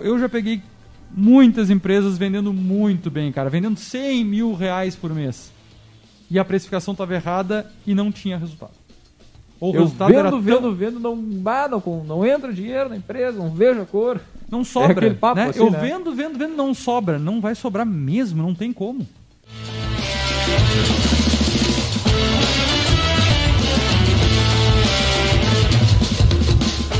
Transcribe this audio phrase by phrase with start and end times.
[0.00, 0.62] Eu já peguei
[1.10, 5.52] muitas empresas vendendo muito bem, cara, vendendo 100 mil reais por mês.
[6.30, 8.72] E a precificação estava errada e não tinha resultado.
[9.60, 10.74] Ou o eu resultado vendo, era vendo, tão...
[10.74, 14.18] vendo, não, ah, não, não entra dinheiro na empresa, não vejo a cor.
[14.50, 15.08] Não sobra.
[15.08, 15.48] É papo né?
[15.50, 15.78] assim, eu né?
[15.78, 17.18] vendo, vendo, vendo, não sobra.
[17.18, 19.06] Não vai sobrar mesmo, não tem como.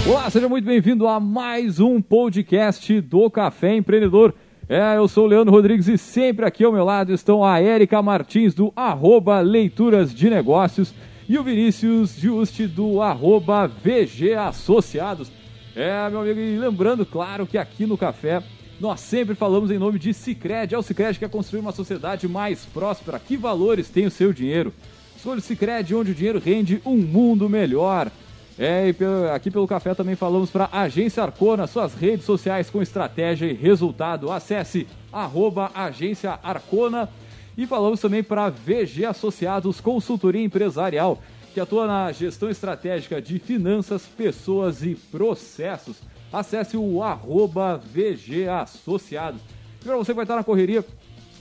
[0.04, 4.34] Olá, seja muito bem-vindo a mais um podcast do Café Empreendedor.
[4.68, 8.02] É, eu sou o Leandro Rodrigues e sempre aqui ao meu lado estão a Érica
[8.02, 10.92] Martins do arroba Leituras de Negócios
[11.28, 15.30] e o Vinícius Juste do arroba VG Associados.
[15.74, 18.42] É, meu amigo, e lembrando, claro, que aqui no Café
[18.80, 20.74] nós sempre falamos em nome de Cicred.
[20.74, 23.20] É o Cicred que quer construir uma sociedade mais próspera.
[23.20, 24.74] Que valores tem o seu dinheiro?
[25.16, 28.10] Escolha o Cicred, onde o dinheiro rende um mundo melhor.
[28.58, 32.82] É, e pelo, aqui pelo café também falamos para Agência Arcona, suas redes sociais com
[32.82, 34.30] estratégia e resultado.
[34.30, 37.08] Acesse arroba Agência Arcona.
[37.56, 41.20] E falamos também para VG Associados Consultoria Empresarial,
[41.52, 45.96] que atua na gestão estratégica de finanças, pessoas e processos.
[46.32, 49.40] Acesse o arroba VG Associados.
[49.80, 50.82] E para você que vai estar na correria,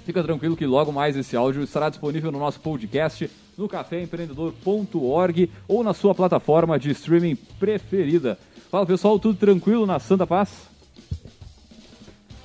[0.05, 5.83] fica tranquilo que logo mais esse áudio estará disponível no nosso podcast no caféempreendedor.org ou
[5.83, 8.37] na sua plataforma de streaming preferida.
[8.69, 10.69] Fala pessoal, tudo tranquilo na Santa Paz?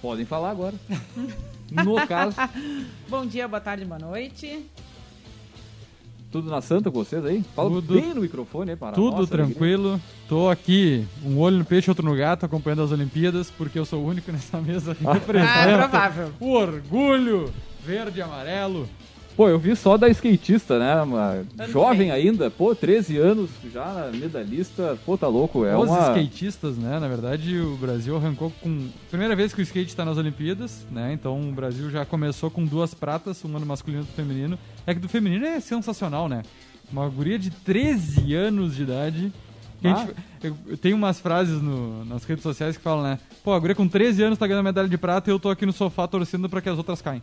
[0.02, 0.74] Podem falar agora.
[1.70, 2.36] no caso.
[3.08, 4.66] Bom dia, boa tarde, boa noite.
[6.30, 7.42] Tudo na Santa com vocês aí?
[7.54, 9.90] Fala tudo, bem no microfone aí para Tudo nossa, tranquilo.
[9.90, 10.10] Alegria.
[10.28, 14.02] Tô aqui, um olho no peixe, outro no gato, acompanhando as Olimpíadas, porque eu sou
[14.02, 16.32] o único nessa mesa que representa ah, é provável.
[16.40, 17.52] o orgulho
[17.84, 18.88] verde e amarelo
[19.36, 21.02] Pô, eu vi só da skatista, né?
[21.02, 25.62] Uma jovem ainda, pô, 13 anos, já medalhista, pô, tá louco.
[25.66, 26.08] É Os uma...
[26.08, 26.98] skatistas, né?
[26.98, 28.88] Na verdade, o Brasil arrancou com.
[29.10, 31.12] Primeira vez que o skate está nas Olimpíadas, né?
[31.12, 34.58] Então o Brasil já começou com duas pratas, uma no masculino e outra no feminino.
[34.86, 36.42] É que do feminino é sensacional, né?
[36.90, 39.32] Uma guria de 13 anos de idade.
[39.84, 39.88] Ah.
[39.88, 43.18] Gente, eu, eu tenho umas frases no, nas redes sociais que falam, né?
[43.44, 45.66] Pô, a guria com 13 anos tá ganhando medalha de prata e eu tô aqui
[45.66, 47.20] no sofá torcendo para que as outras caem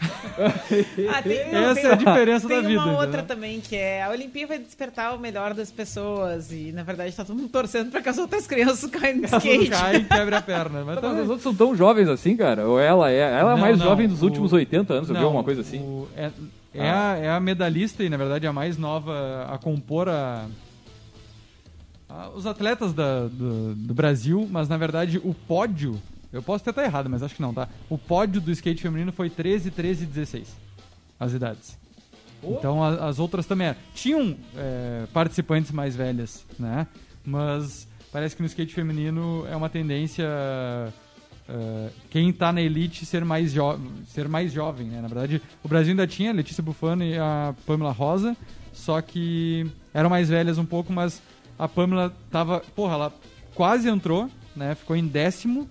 [0.00, 2.68] ah, tem, não, Essa tem, é a diferença da vida.
[2.68, 6.50] Tem uma outra também, que é a Olimpíada vai despertar o melhor das pessoas.
[6.50, 9.70] E, na verdade, tá todo mundo torcendo pra que as outras crianças caem no skate.
[9.70, 10.84] caem e quebrem a perna.
[10.84, 12.66] Mas, tá, as outras são tão jovens assim, cara?
[12.66, 15.18] Ou ela é, ela é a mais não, jovem dos o, últimos 80 anos, viu
[15.18, 15.78] alguma coisa assim?
[15.80, 16.30] O, é,
[16.74, 17.12] é, ah.
[17.12, 20.46] a, é a medalhista e, na verdade, a mais nova a compor a
[22.34, 25.98] os atletas da, do, do, Brasil, mas na verdade o pódio
[26.32, 27.68] eu posso até estar errado, mas acho que não, tá?
[27.90, 30.56] O pódio do skate feminino foi 13, 13 e 16.
[31.20, 31.78] As idades.
[32.42, 32.54] Oh.
[32.58, 33.78] Então a, as outras também eram.
[33.94, 36.86] Tinham é, participantes mais velhas, né?
[37.24, 40.26] Mas parece que no skate feminino é uma tendência
[41.48, 43.54] uh, quem está na elite ser mais,
[44.08, 45.00] ser mais jovem, né?
[45.00, 48.36] Na verdade, o Brasil ainda tinha a Letícia Bufano e a Pamela Rosa,
[48.72, 51.22] só que eram mais velhas um pouco, mas
[51.58, 53.12] a Pamela tava, porra, ela
[53.54, 54.74] quase entrou, né?
[54.74, 55.68] Ficou em décimo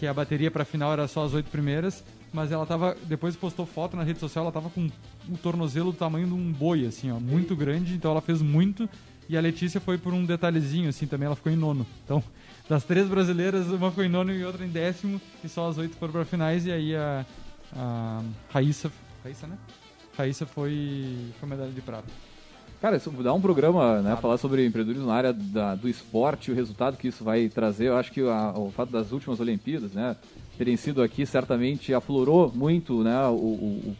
[0.00, 2.02] que a bateria para final era só as oito primeiras,
[2.32, 4.88] mas ela tava, depois postou foto na rede social, ela tava com
[5.28, 8.88] um tornozelo do tamanho de um boi, assim, ó, muito grande, então ela fez muito,
[9.28, 11.86] e a Letícia foi por um detalhezinho, assim, também ela ficou em nono.
[12.02, 12.24] Então,
[12.66, 15.94] das três brasileiras, uma ficou em nono e outra em décimo, e só as oito
[15.96, 17.26] foram para finais, e aí a,
[17.76, 18.90] a Raíssa,
[19.22, 19.58] Raíssa, né?
[20.16, 22.08] Raíssa foi, foi medalha de prata.
[22.80, 24.16] Cara, isso dá um programa, né?
[24.16, 27.88] Falar sobre empreendedorismo na área da, do esporte o resultado que isso vai trazer.
[27.88, 30.16] Eu acho que a, o fato das últimas Olimpíadas, né?
[30.56, 33.26] Terem sido aqui, certamente aflorou muito, né?
[33.26, 33.96] O, o,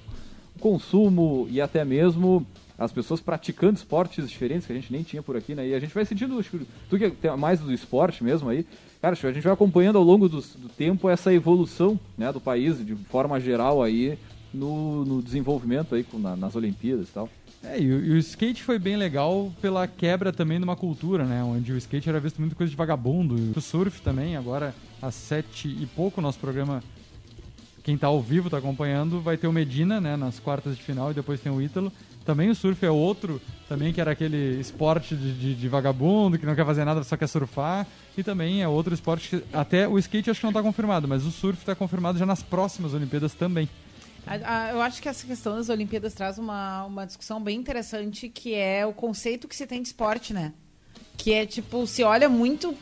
[0.57, 2.47] o consumo e até mesmo
[2.79, 5.69] as pessoas praticando esportes diferentes que a gente nem tinha por aqui, né?
[5.69, 6.43] E a gente vai sentindo,
[6.89, 8.65] tu que tem mais do esporte mesmo aí,
[9.03, 12.85] cara, a gente vai acompanhando ao longo do, do tempo essa evolução, né, do país
[12.85, 14.19] de forma geral aí
[14.53, 17.29] no, no desenvolvimento aí na, nas Olimpíadas e tal.
[17.63, 21.25] É, e o, e o, skate foi bem legal pela quebra também de uma cultura,
[21.25, 21.43] né?
[21.45, 23.35] Onde o skate era visto muito coisa de vagabundo.
[23.55, 26.83] O surf também, agora às sete e pouco, nosso programa,
[27.83, 30.17] quem tá ao vivo, tá acompanhando, vai ter o Medina, né?
[30.17, 31.93] Nas quartas de final e depois tem o Ítalo.
[32.25, 36.47] Também o surf é outro, também que era aquele esporte de, de, de, vagabundo, que
[36.47, 37.87] não quer fazer nada, só quer surfar.
[38.17, 41.27] E também é outro esporte que até o skate acho que não tá confirmado, mas
[41.27, 43.69] o surf tá confirmado já nas próximas Olimpíadas também.
[44.73, 48.87] Eu acho que essa questão das Olimpíadas traz uma, uma discussão bem interessante, que é
[48.87, 50.53] o conceito que se tem de esporte, né?
[51.21, 52.75] que é tipo, se olha muito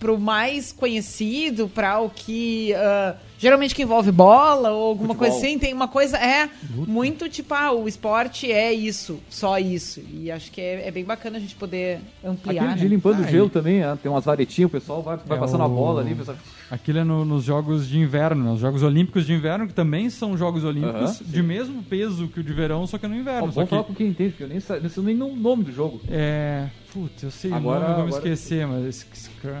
[0.00, 5.28] pro mais conhecido, pra o que ah, geralmente que envolve bola ou alguma Futebol.
[5.30, 6.48] coisa assim, tem uma coisa, é
[6.86, 10.00] muito tipo, ah, o esporte é isso, só isso.
[10.12, 12.62] E acho que é, é bem bacana a gente poder ampliar.
[12.64, 12.88] Aquele de né?
[12.88, 13.98] limpando Ah, gelo e- também, né?
[14.02, 16.12] tem umas varetinhas, o pessoal vai, vai É passando a o- bola ali.
[16.12, 16.36] o pessoal-
[16.70, 18.50] Aquilo é no- nos Jogos de Inverno, né?
[18.52, 22.40] os Jogos Olímpicos de Inverno, que também são Jogos Olímpicos Aham, de mesmo peso que
[22.40, 23.52] o de verão, só que no inverno.
[23.52, 26.00] só que falar com quem entende, porque eu nem, sei nem o nome do jogo.
[26.10, 26.66] É.
[26.92, 28.84] Putz, eu sei Agora- o nome, vamos agora- esquecer, mas.
[28.86, 29.60] esse- Scrum,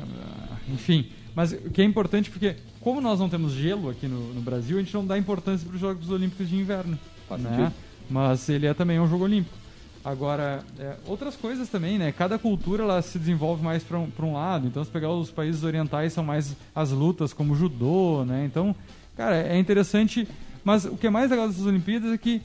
[0.72, 1.06] Enfim.
[1.34, 2.56] Mas o que é importante porque,
[2.86, 5.74] como nós não temos gelo aqui no, no Brasil, a gente não dá importância para
[5.74, 6.96] os Jogos Olímpicos de Inverno.
[7.28, 7.50] Faz né?
[7.50, 7.72] sentido.
[8.08, 9.56] Mas ele é também um jogo olímpico.
[10.04, 12.12] Agora, é, outras coisas também, né?
[12.12, 14.68] Cada cultura ela se desenvolve mais para um, pra um lado.
[14.68, 18.44] Então, se pegar os países orientais, são mais as lutas, como o judô, né?
[18.44, 18.72] Então,
[19.16, 20.28] cara, é interessante.
[20.62, 22.40] Mas o que é mais legal dessas Olimpíadas é que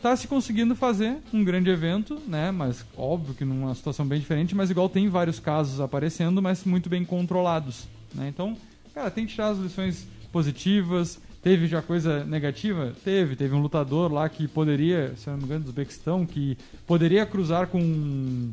[0.00, 2.52] tá se conseguindo fazer um grande evento, né?
[2.52, 6.88] Mas óbvio que numa situação bem diferente, mas igual tem vários casos aparecendo, mas muito
[6.88, 8.28] bem controlados, né?
[8.28, 8.56] Então,
[9.00, 11.18] cara, tem que tirar as lições positivas.
[11.42, 12.92] Teve já coisa negativa?
[13.02, 13.34] Teve.
[13.34, 17.24] Teve um lutador lá que poderia, se eu não me engano, do Uzbequistão, que poderia
[17.24, 18.50] cruzar com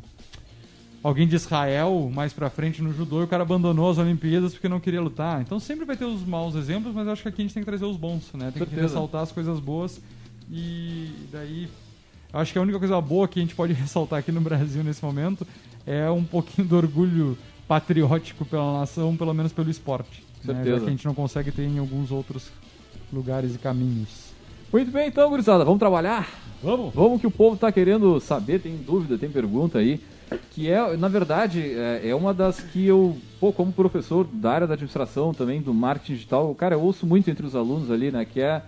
[1.03, 4.69] alguém de Israel mais pra frente no judô e o cara abandonou as Olimpíadas porque
[4.69, 5.41] não queria lutar.
[5.41, 7.61] Então sempre vai ter os maus exemplos, mas eu acho que aqui a gente tem
[7.61, 8.45] que trazer os bons, né?
[8.45, 8.81] Tem que Certeza.
[8.81, 10.01] ressaltar as coisas boas
[10.49, 11.67] e daí
[12.33, 14.83] eu acho que a única coisa boa que a gente pode ressaltar aqui no Brasil
[14.83, 15.45] nesse momento
[15.85, 20.26] é um pouquinho do orgulho patriótico pela nação, pelo menos pelo esporte.
[20.43, 20.53] Né?
[20.53, 20.75] Certeza.
[20.75, 22.49] Já que a gente não consegue ter em alguns outros
[23.11, 24.27] lugares e caminhos.
[24.71, 26.27] Muito bem, então, gurizada, vamos trabalhar?
[26.61, 26.93] Vamos?
[26.93, 30.01] Vamos que o povo tá querendo saber, tem dúvida, tem pergunta aí.
[30.51, 34.67] Que é, na verdade, é, é uma das que eu, pô, como professor da área
[34.67, 38.25] da administração também, do marketing digital, cara, eu ouço muito entre os alunos ali, né?
[38.25, 38.61] Que é,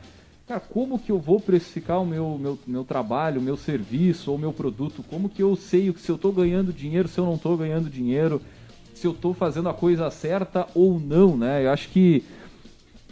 [0.48, 4.38] cara, como que eu vou precificar o meu, meu, meu trabalho, o meu serviço ou
[4.38, 5.04] o meu produto?
[5.10, 8.42] Como que eu sei se eu tô ganhando dinheiro, se eu não tô ganhando dinheiro,
[9.00, 11.66] se eu tô fazendo a coisa certa ou não, né?
[11.66, 12.24] Eu acho que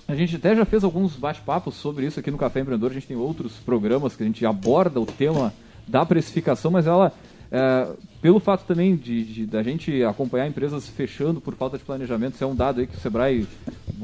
[0.08, 2.92] a gente até já fez alguns bate-papos sobre isso aqui no Café Empreendedor.
[2.92, 5.54] A gente tem outros programas que a gente aborda o tema
[5.88, 7.14] da precificação, mas ela,
[7.52, 7.88] é,
[8.22, 12.44] pelo fato também de, de- da gente acompanhar empresas fechando por falta de planejamento, isso
[12.44, 13.48] é um dado aí que o Sebrae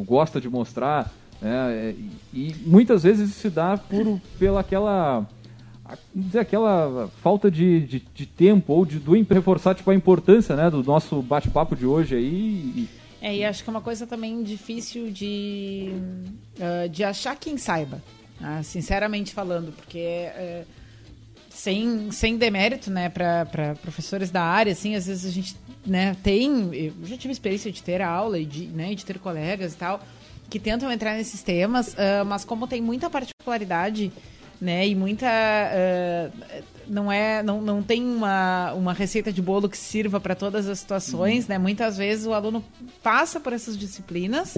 [0.05, 1.93] gosta de mostrar, é,
[2.33, 5.25] e, muitas vezes isso se dá por pela aquela
[6.13, 10.69] dizer, aquela falta de, de, de tempo ou de do reforçar tipo, a importância né,
[10.69, 12.89] do nosso bate-papo de hoje aí.
[13.21, 15.93] É, e acho que é uma coisa também difícil de,
[16.59, 18.01] ah, de achar quem saiba,
[18.41, 20.65] ah, sinceramente falando, porque é,
[21.49, 26.73] sem, sem demérito, né, para professores da área, assim, às vezes a gente, né, tem,
[26.73, 30.01] eu já tive experiência de ter aula e de, né, de ter colegas e tal,
[30.49, 34.11] que tentam entrar nesses temas, ah, mas como tem muita particularidade,
[34.63, 36.29] né, e muita, ah,
[36.87, 40.79] não é, não, não tem uma, uma receita de bolo que sirva para todas as
[40.79, 42.63] situações, né, muitas vezes o aluno
[43.03, 44.57] passa por essas disciplinas,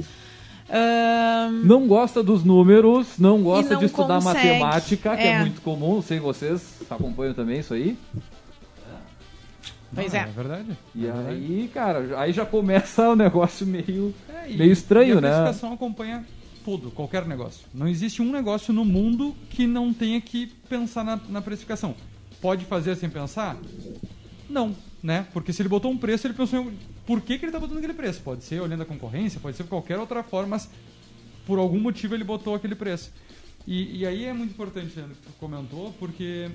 [0.70, 4.60] ah, não gosta dos números, não gosta não de estudar consegue.
[4.60, 5.28] matemática, que é.
[5.32, 5.40] É.
[5.40, 7.98] muito comum, sei vocês acompanham também isso aí.
[9.94, 10.24] Pois Não, é.
[10.24, 10.78] É verdade.
[10.94, 11.36] E é verdade.
[11.36, 14.14] aí, cara, aí já começa o negócio meio.
[14.28, 15.30] É, e- Meio estranho, e né?
[15.32, 16.26] A acompanha
[16.66, 17.66] tudo, qualquer negócio.
[17.74, 21.96] Não existe um negócio no mundo que não tenha que pensar na, na precificação.
[22.42, 23.56] Pode fazer sem pensar?
[24.50, 25.28] Não, né?
[25.32, 26.74] Porque se ele botou um preço, ele pensou em
[27.06, 28.20] por que, que ele está botando aquele preço.
[28.22, 30.68] Pode ser olhando a concorrência, pode ser qualquer outra forma, mas
[31.46, 33.12] por algum motivo ele botou aquele preço.
[33.68, 36.50] E, e aí é muito importante, Leandro, que tu comentou, porque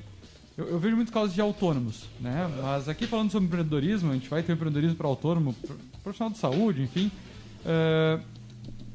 [0.58, 2.48] eu, eu vejo muitos casos de autônomos, né?
[2.60, 6.38] Mas aqui falando sobre empreendedorismo, a gente vai ter empreendedorismo para autônomo, pro- profissional de
[6.38, 7.10] saúde, enfim,
[7.64, 8.20] eh,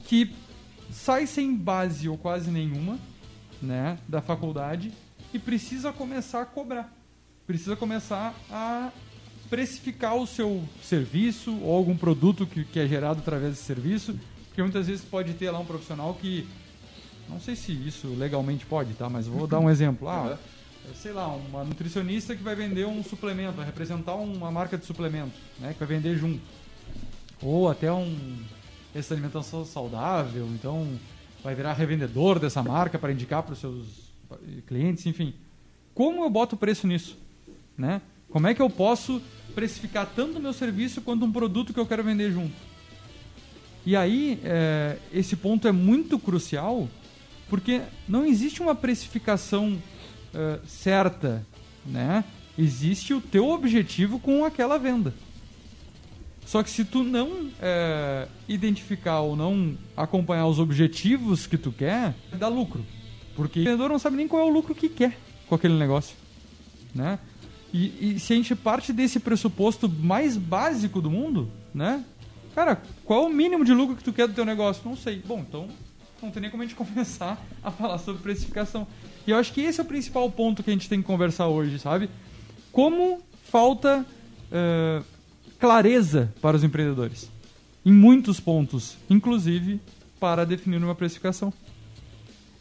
[0.08, 0.30] que
[0.96, 2.98] sai sem base ou quase nenhuma,
[3.62, 4.94] né, da faculdade
[5.34, 6.92] e precisa começar a cobrar,
[7.46, 8.92] precisa começar a
[9.50, 14.18] precificar o seu serviço ou algum produto que, que é gerado através desse serviço,
[14.48, 16.48] porque muitas vezes pode ter lá um profissional que
[17.28, 19.10] não sei se isso legalmente pode, tá?
[19.10, 20.08] Mas vou dar um exemplo.
[20.08, 20.38] Ah,
[20.96, 25.34] sei lá, uma nutricionista que vai vender um suplemento, vai representar uma marca de suplemento,
[25.60, 25.74] né?
[25.74, 26.42] Que vai vender junto.
[27.42, 28.38] Ou até um
[28.96, 30.88] essa alimentação saudável, então
[31.44, 33.86] vai virar revendedor dessa marca para indicar para os seus
[34.66, 35.34] clientes, enfim.
[35.94, 37.18] Como eu boto preço nisso,
[37.78, 38.02] né?
[38.30, 39.22] Como é que eu posso
[39.54, 42.56] precificar tanto o meu serviço quanto um produto que eu quero vender junto?
[43.86, 46.88] E aí, é, esse ponto é muito crucial,
[47.50, 49.78] porque não existe uma precificação
[50.34, 51.46] é, certa,
[51.86, 52.24] né?
[52.58, 55.14] Existe o teu objetivo com aquela venda.
[56.46, 62.14] Só que se tu não é, identificar ou não acompanhar os objetivos que tu quer,
[62.34, 62.86] dá lucro.
[63.36, 66.16] Porque o vendedor não sabe nem qual é o lucro que quer com aquele negócio,
[66.94, 67.20] né?
[67.74, 72.06] E, e se a gente parte desse pressuposto mais básico do mundo, né?
[72.54, 74.82] Cara, qual é o mínimo de lucro que tu quer do teu negócio?
[74.86, 75.22] Não sei.
[75.26, 75.68] Bom, então
[76.22, 78.88] não tem nem como a gente começar a falar sobre precificação.
[79.28, 81.48] E eu acho que esse é o principal ponto que a gente tem que conversar
[81.48, 82.10] hoje, sabe?
[82.72, 84.06] Como falta
[84.52, 85.15] uh,
[85.66, 87.28] clareza para os empreendedores.
[87.84, 89.82] Em muitos pontos, inclusive
[90.20, 91.52] para definir uma precificação.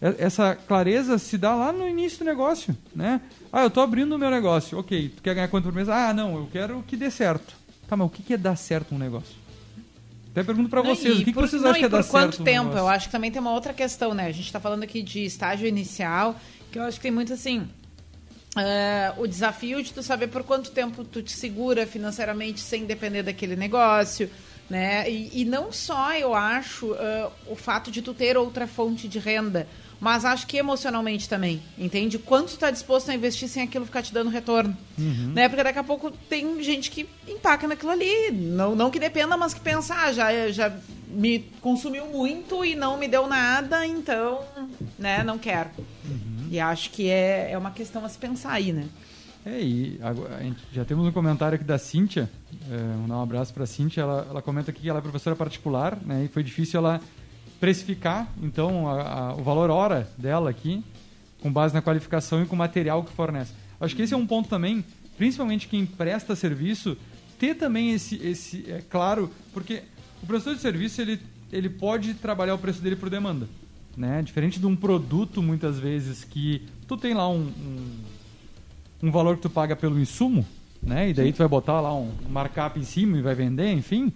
[0.01, 3.21] Essa clareza se dá lá no início do negócio, né?
[3.53, 4.79] Ah, eu estou abrindo o meu negócio.
[4.79, 5.89] Ok, tu quer ganhar quanto por mês?
[5.89, 7.55] Ah, não, eu quero que dê certo.
[7.87, 9.37] Tá, mas o que é dar certo um negócio?
[10.31, 12.11] Até pergunto para vocês, o que, por, que vocês não, acham que é dar certo?
[12.11, 12.75] Por quanto tempo?
[12.75, 14.27] Eu acho que também tem uma outra questão, né?
[14.27, 16.39] A gente está falando aqui de estágio inicial,
[16.73, 17.69] que eu acho que tem muito assim.
[18.55, 23.25] Uh, o desafio de tu saber por quanto tempo tu te segura financeiramente sem depender
[23.25, 24.31] daquele negócio,
[24.71, 25.11] né?
[25.11, 29.19] E, e não só, eu acho, uh, o fato de tu ter outra fonte de
[29.19, 29.67] renda,
[30.01, 32.17] mas acho que emocionalmente também, entende?
[32.19, 35.33] Quanto tu tá disposto a investir sem aquilo ficar te dando retorno, uhum.
[35.35, 35.49] né?
[35.49, 39.53] Porque daqui a pouco tem gente que empaca naquilo ali, não, não que dependa, mas
[39.53, 40.73] que pensa, ah, já, já
[41.09, 44.45] me consumiu muito e não me deu nada, então,
[44.99, 45.71] né, não quero.
[46.55, 48.85] E acho que é, é uma questão a se pensar aí, né?
[49.45, 49.99] É, e
[50.73, 52.31] já temos um comentário aqui da Cíntia,
[52.71, 55.99] é, dar um abraço para a Cíntia, ela, ela comenta que ela é professora particular,
[56.01, 57.01] né, e foi difícil ela
[57.59, 60.85] precificar, então, a, a, o valor hora dela aqui,
[61.41, 63.53] com base na qualificação e com o material que fornece.
[63.81, 64.85] Acho que esse é um ponto também,
[65.19, 66.97] principalmente quem presta serviço,
[67.37, 69.83] ter também esse, esse é claro, porque
[70.23, 71.21] o prestador de serviço ele,
[71.53, 73.49] ele pode trabalhar o preço dele por demanda,
[73.97, 74.23] né?
[74.23, 79.43] Diferente de um produto muitas vezes que tu tem lá um, um, um valor que
[79.43, 80.47] tu paga pelo insumo,
[80.83, 81.11] né?
[81.11, 84.13] E daí tu vai botar lá um markup em cima e vai vender, enfim.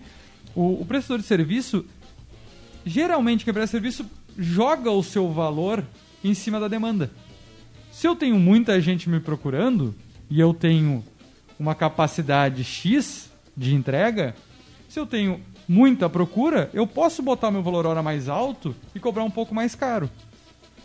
[0.54, 1.84] O, o prestador de serviço
[2.84, 4.06] geralmente quem presta serviço
[4.36, 5.84] joga o seu valor
[6.24, 7.10] em cima da demanda.
[7.92, 9.94] Se eu tenho muita gente me procurando
[10.30, 11.04] e eu tenho
[11.58, 14.34] uma capacidade X de entrega,
[14.88, 19.24] se eu tenho muita procura, eu posso botar meu valor hora mais alto e cobrar
[19.24, 20.08] um pouco mais caro.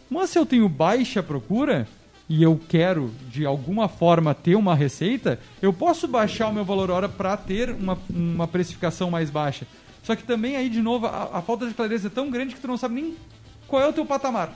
[0.09, 1.87] Mas se eu tenho baixa procura
[2.27, 6.91] e eu quero de alguma forma ter uma receita, eu posso baixar o meu valor
[6.91, 9.65] hora para ter uma, uma precificação mais baixa.
[10.03, 12.61] Só que também aí, de novo, a, a, falta de clareza é tão grande que
[12.61, 13.15] tu não sabe nem
[13.67, 14.53] qual é o teu patamar.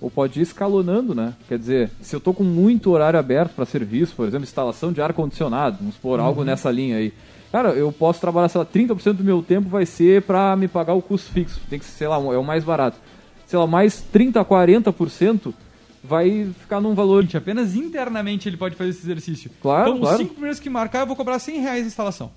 [0.00, 1.34] Ou pode ir escalonando, né?
[1.48, 5.00] Quer dizer, se eu tô com muito horário aberto para serviço, por exemplo, instalação de
[5.00, 6.26] ar-condicionado, vamos supor, uhum.
[6.26, 7.12] algo nessa linha aí.
[7.54, 10.94] Cara, eu posso trabalhar, sei lá, 30% do meu tempo vai ser para me pagar
[10.94, 11.60] o custo fixo.
[11.70, 12.98] Tem que ser, sei lá, é o mais barato.
[13.46, 15.54] Sei lá, mais 30, 40%
[16.02, 17.22] vai ficar num valor.
[17.22, 19.52] Gente, apenas internamente ele pode fazer esse exercício.
[19.62, 20.16] Claro, então, claro.
[20.16, 22.32] os cinco primeiros que marcar, eu vou cobrar 100 reais a instalação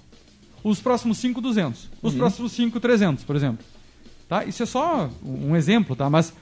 [0.64, 1.90] os próximos 5, 200.
[2.02, 2.20] Os uhum.
[2.20, 3.66] próximos 5, 300, por exemplo.
[4.28, 4.44] Tá?
[4.44, 6.10] Isso é só um exemplo, tá?
[6.10, 6.34] Mas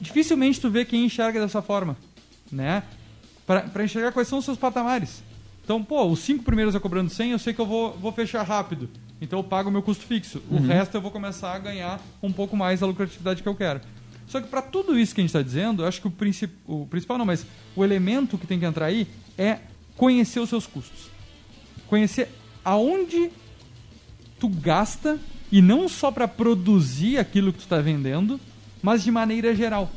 [0.00, 1.96] dificilmente tu vê quem enxerga dessa forma,
[2.50, 2.82] né?
[3.46, 5.22] Para enxergar quais são os seus patamares.
[5.66, 8.44] Então, pô, os cinco primeiros eu cobrando 100, eu sei que eu vou, vou fechar
[8.44, 8.88] rápido.
[9.20, 10.40] Então eu pago o meu custo fixo.
[10.48, 10.66] O uhum.
[10.68, 13.80] resto eu vou começar a ganhar um pouco mais da lucratividade que eu quero.
[14.28, 16.52] Só que para tudo isso que a gente está dizendo, eu acho que o, princip...
[16.68, 17.44] o principal não, mas
[17.74, 19.58] o elemento que tem que entrar aí é
[19.96, 21.10] conhecer os seus custos.
[21.88, 22.28] Conhecer
[22.64, 23.32] aonde
[24.38, 25.18] tu gasta
[25.50, 28.38] e não só para produzir aquilo que tu está vendendo,
[28.80, 29.90] mas de maneira geral.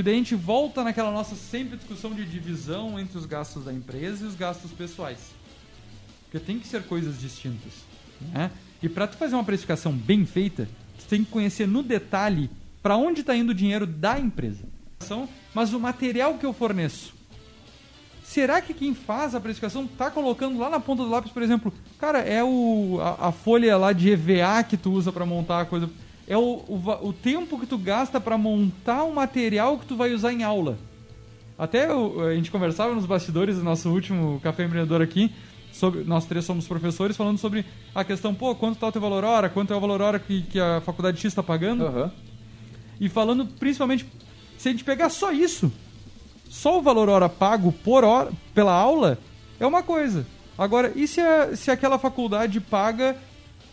[0.00, 3.72] Porque daí a gente volta naquela nossa sempre discussão de divisão entre os gastos da
[3.72, 5.18] empresa e os gastos pessoais.
[6.22, 7.74] Porque tem que ser coisas distintas.
[8.32, 8.50] Né?
[8.82, 10.66] E para tu fazer uma precificação bem feita,
[10.98, 12.48] tu tem que conhecer no detalhe
[12.82, 14.64] para onde está indo o dinheiro da empresa.
[15.52, 17.12] Mas o material que eu forneço,
[18.22, 21.74] Será que quem faz a precificação tá colocando lá na ponta do lápis, por exemplo,
[21.98, 25.64] cara, é o, a, a folha lá de EVA que tu usa para montar a
[25.64, 25.90] coisa,
[26.30, 30.14] é o, o, o tempo que tu gasta para montar o material que tu vai
[30.14, 30.78] usar em aula.
[31.58, 35.34] Até a gente conversava nos bastidores do nosso último Café Empreendedor aqui,
[35.72, 39.24] sobre, nós três somos professores, falando sobre a questão, pô, quanto está o teu valor
[39.24, 41.84] hora, quanto é o valor hora que, que a faculdade X está pagando.
[41.86, 42.10] Uhum.
[43.00, 44.06] E falando principalmente,
[44.56, 45.72] se a gente pegar só isso,
[46.48, 49.18] só o valor hora pago por hora, pela aula
[49.58, 50.24] é uma coisa.
[50.56, 53.16] Agora, e se, a, se aquela faculdade paga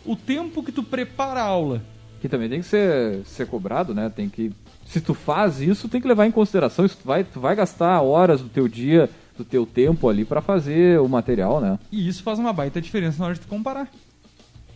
[0.04, 1.84] o tempo que tu prepara a aula?
[2.20, 4.08] Que também tem que ser, ser cobrado, né?
[4.08, 4.52] Tem que.
[4.86, 6.84] Se tu faz isso, tem que levar em consideração.
[6.84, 10.40] Isso tu vai, tu vai gastar horas do teu dia, do teu tempo ali para
[10.40, 11.78] fazer o material, né?
[11.92, 13.88] E isso faz uma baita diferença na hora de tu comparar.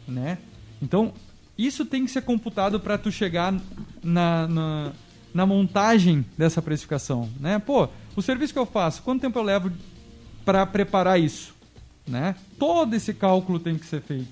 [0.07, 0.39] Né?
[0.81, 1.13] Então,
[1.57, 3.55] isso tem que ser computado para tu chegar
[4.03, 4.93] na, na,
[5.35, 7.59] na montagem dessa precificação, né?
[7.59, 9.71] Pô, o serviço que eu faço, quanto tempo eu levo
[10.45, 11.55] para preparar isso,
[12.07, 12.35] né?
[12.59, 14.29] Todo esse cálculo tem que ser feito.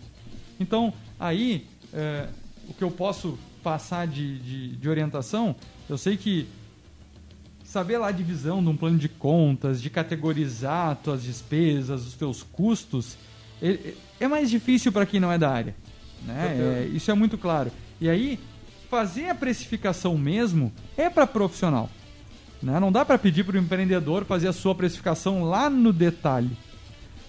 [0.59, 2.29] Então, aí, é,
[2.71, 5.55] o que eu posso passar de, de, de orientação,
[5.89, 6.47] eu sei que
[7.65, 12.43] saber lá a divisão de um plano de contas, de categorizar tuas despesas, os teus
[12.43, 13.19] custos,
[13.61, 15.75] é, mais difícil para quem não é da área.
[16.25, 16.87] Né?
[16.87, 17.71] É, isso é muito claro.
[18.01, 18.39] E aí,
[18.89, 21.91] fazer a precificação mesmo é para profissional.
[22.63, 22.79] Né?
[22.79, 26.57] Não dá para pedir para o empreendedor fazer a sua precificação lá no detalhe.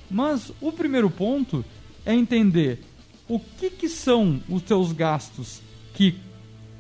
[0.10, 1.65] Mas o primeiro ponto
[2.05, 2.79] é entender
[3.31, 5.61] o que, que são os teus gastos
[5.93, 6.19] que,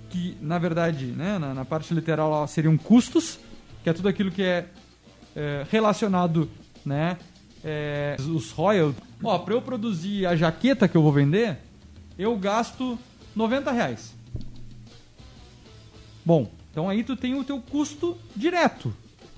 [0.09, 3.39] que na verdade, né, na, na parte literal seriam custos,
[3.81, 4.67] que é tudo aquilo que é,
[5.33, 6.51] é relacionado,
[6.85, 7.17] né,
[7.63, 9.01] é, os royalties.
[9.23, 11.57] Ó, para eu produzir a jaqueta que eu vou vender,
[12.19, 12.99] eu gasto
[13.33, 14.13] 90 reais.
[16.25, 18.93] Bom, então aí tu tem o teu custo direto,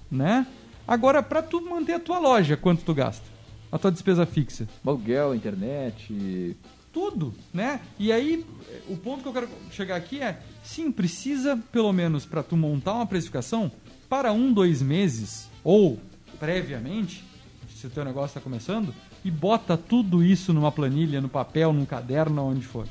[0.10, 0.48] né?
[0.88, 3.25] Agora, para tu manter a tua loja, quanto tu gasta?
[3.72, 4.67] A tua despesa fixa?
[4.84, 6.58] Aluguel, internet...
[6.94, 7.82] Tudo, né?
[7.98, 8.46] E aí,
[8.88, 12.94] o ponto que eu quero chegar aqui é, sim, precisa, pelo menos para tu montar
[12.94, 13.72] uma precificação,
[14.08, 16.00] para um, dois meses, ou
[16.40, 17.26] previamente,
[17.76, 18.94] se o teu negócio está começando,
[19.26, 22.88] e bota tudo isso numa planilha, no papel, num caderno, onde for.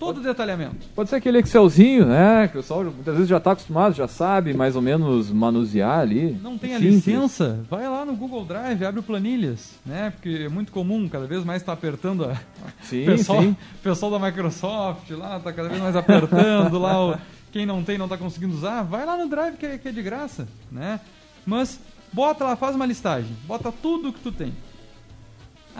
[0.00, 0.86] Todo o detalhamento.
[0.94, 2.48] Pode ser aquele Excelzinho, né?
[2.48, 6.40] Que o pessoal muitas vezes já está acostumado, já sabe mais ou menos manusear ali.
[6.42, 7.60] Não tem a licença?
[7.68, 10.10] Vai lá no Google Drive, abre o planilhas, né?
[10.10, 12.34] Porque é muito comum, cada vez mais está apertando a.
[12.80, 13.56] Sim, pessoal, sim.
[13.82, 17.10] pessoal da Microsoft lá está cada vez mais apertando lá.
[17.10, 17.18] O...
[17.52, 19.92] Quem não tem não está conseguindo usar, vai lá no Drive que é, que é
[19.92, 20.98] de graça, né?
[21.44, 21.78] Mas
[22.10, 24.54] bota lá, faz uma listagem, bota tudo que tu tem.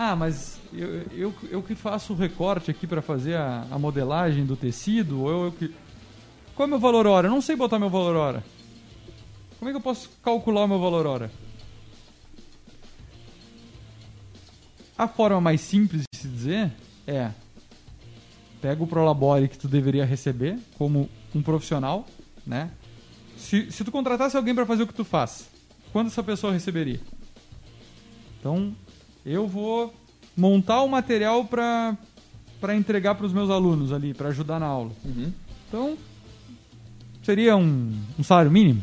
[0.02, 4.46] Ah, mas eu, eu, eu que faço o recorte aqui para fazer a, a, modelagem
[4.46, 5.74] do tecido, ou eu, eu, que.
[6.54, 7.26] Qual é meu valor hora?
[7.26, 8.42] Eu não sei botar meu valor hora.
[9.58, 11.30] Como é que eu posso calcular o meu valor hora?
[14.96, 16.72] A forma mais simples de se dizer
[17.06, 17.32] é:
[18.62, 22.06] pega o Prolabore que tu deveria receber como um profissional,
[22.46, 22.70] né?
[23.36, 25.50] Se, se tu contratasse alguém para fazer o que tu faz,
[25.92, 27.00] quando essa pessoa receberia?
[28.38, 28.74] Então,
[29.24, 29.92] eu vou
[30.36, 31.96] montar o material para
[32.60, 34.92] para entregar para os meus alunos ali, para ajudar na aula.
[35.02, 35.32] Uhum.
[35.66, 35.96] Então,
[37.22, 38.82] seria um, um, salário mínimo?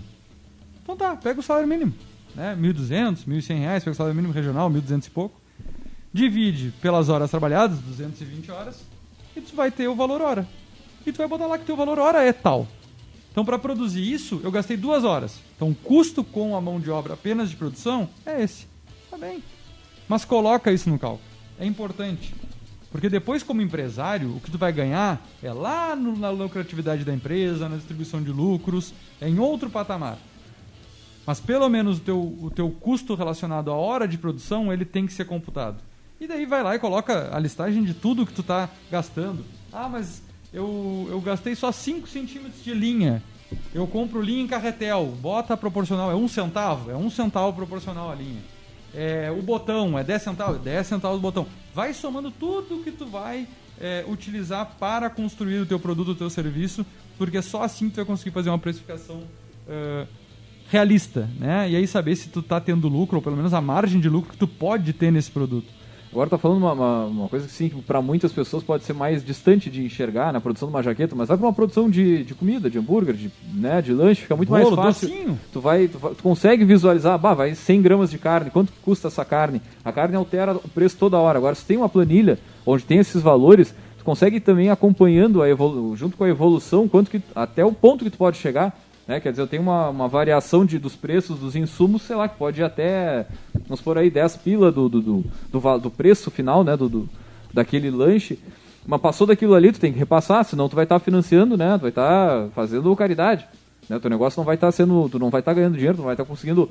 [0.82, 1.94] Então tá, pega o salário mínimo.
[2.34, 2.58] Né?
[2.60, 5.40] 1.200, 1.100 reais, pega o salário mínimo regional, 1.200 e pouco.
[6.12, 8.82] Divide pelas horas trabalhadas, 220 horas,
[9.36, 10.48] e tu vai ter o valor hora.
[11.06, 12.68] E tu vai botar lá que teu valor hora é tal.
[13.32, 15.40] Então, para produzir isso, eu gastei duas horas.
[15.56, 18.66] Então, o custo com a mão de obra apenas de produção é esse.
[19.12, 19.44] Tá bem.
[20.08, 21.24] Mas coloca isso no cálculo.
[21.60, 22.34] É importante.
[22.92, 27.14] Porque depois, como empresário, o que tu vai ganhar é lá no, na lucratividade da
[27.14, 30.18] empresa, na distribuição de lucros, é em outro patamar.
[31.26, 35.06] Mas pelo menos o teu, o teu custo relacionado à hora de produção, ele tem
[35.06, 35.84] que ser computado.
[36.20, 39.46] E daí vai lá e coloca a listagem de tudo que tu está gastando.
[39.72, 43.22] Ah, mas eu, eu gastei só 5 centímetros de linha.
[43.74, 48.16] Eu compro linha em carretel, bota proporcional, é um centavo, é um centavo proporcional a
[48.16, 48.57] linha
[48.94, 51.48] é, o botão é 10 centavos, 10 centavos o botão.
[51.74, 53.48] Vai somando tudo que tu vai
[53.80, 56.86] é, utilizar para construir o teu produto, o teu serviço,
[57.18, 60.08] porque só assim tu vai conseguir fazer uma precificação uh,
[60.70, 61.70] realista, né?
[61.70, 64.32] E aí saber se tu está tendo lucro, ou pelo menos a margem de lucro
[64.32, 65.68] que tu pode ter nesse produto.
[66.12, 69.24] Agora tá falando uma, uma, uma coisa que sim, para muitas pessoas pode ser mais
[69.24, 72.34] distante de enxergar na produção de uma jaqueta, mas vai para uma produção de, de
[72.34, 75.10] comida, de hambúrguer, de, né, de lanche, fica muito Bolo, mais fácil.
[75.10, 75.40] Docinho.
[75.52, 79.26] Tu vai, tu, tu consegue visualizar, bah, vai 100 gramas de carne, quanto custa essa
[79.26, 79.62] carne?
[79.84, 81.38] A carne altera o preço toda hora.
[81.38, 85.96] Agora, se tem uma planilha onde tem esses valores, tu consegue também acompanhando a evolu
[85.96, 89.20] junto com a evolução, quanto que até o ponto que tu pode chegar né?
[89.20, 92.38] Quer dizer, eu tenho uma, uma variação de, dos preços dos insumos, sei lá, que
[92.38, 93.26] pode ir até,
[93.66, 96.76] vamos por aí, 10 pila do, do, do, do, do preço final, né?
[96.76, 97.10] Do, do,
[97.54, 98.38] daquele lanche.
[98.86, 101.78] Mas passou daquilo ali, tu tem que repassar, senão tu vai estar tá financiando, né?
[101.78, 103.46] Tu vai estar tá fazendo caridade.
[103.90, 104.00] Né?
[104.00, 105.10] Teu negócio não vai estar tá sendo.
[105.10, 106.70] Tu não vai estar tá ganhando dinheiro, tu não vai estar tá conseguindo.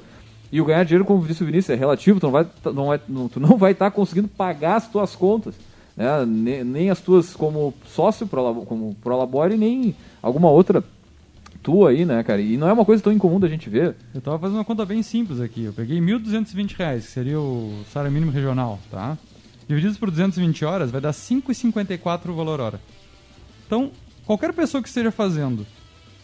[0.50, 2.86] E o ganhar dinheiro, como disse o Vinícius, é relativo, tu não vai tá, não
[2.86, 5.54] vai, não, tu não vai estar conseguindo pagar as tuas contas.
[5.96, 6.24] Né?
[6.26, 10.84] Nem, nem as tuas como sócio, como Prolabore, nem alguma outra
[11.66, 12.40] tua aí, né, cara?
[12.40, 13.96] E não é uma coisa tão incomum da gente ver.
[14.14, 15.64] Eu tava fazendo uma conta bem simples aqui.
[15.64, 19.18] Eu peguei 1.220 reais, que seria o salário mínimo regional, tá?
[19.66, 22.80] Divididos por 220 horas, vai dar 5,54 o valor hora.
[23.66, 23.90] Então,
[24.24, 25.66] qualquer pessoa que esteja fazendo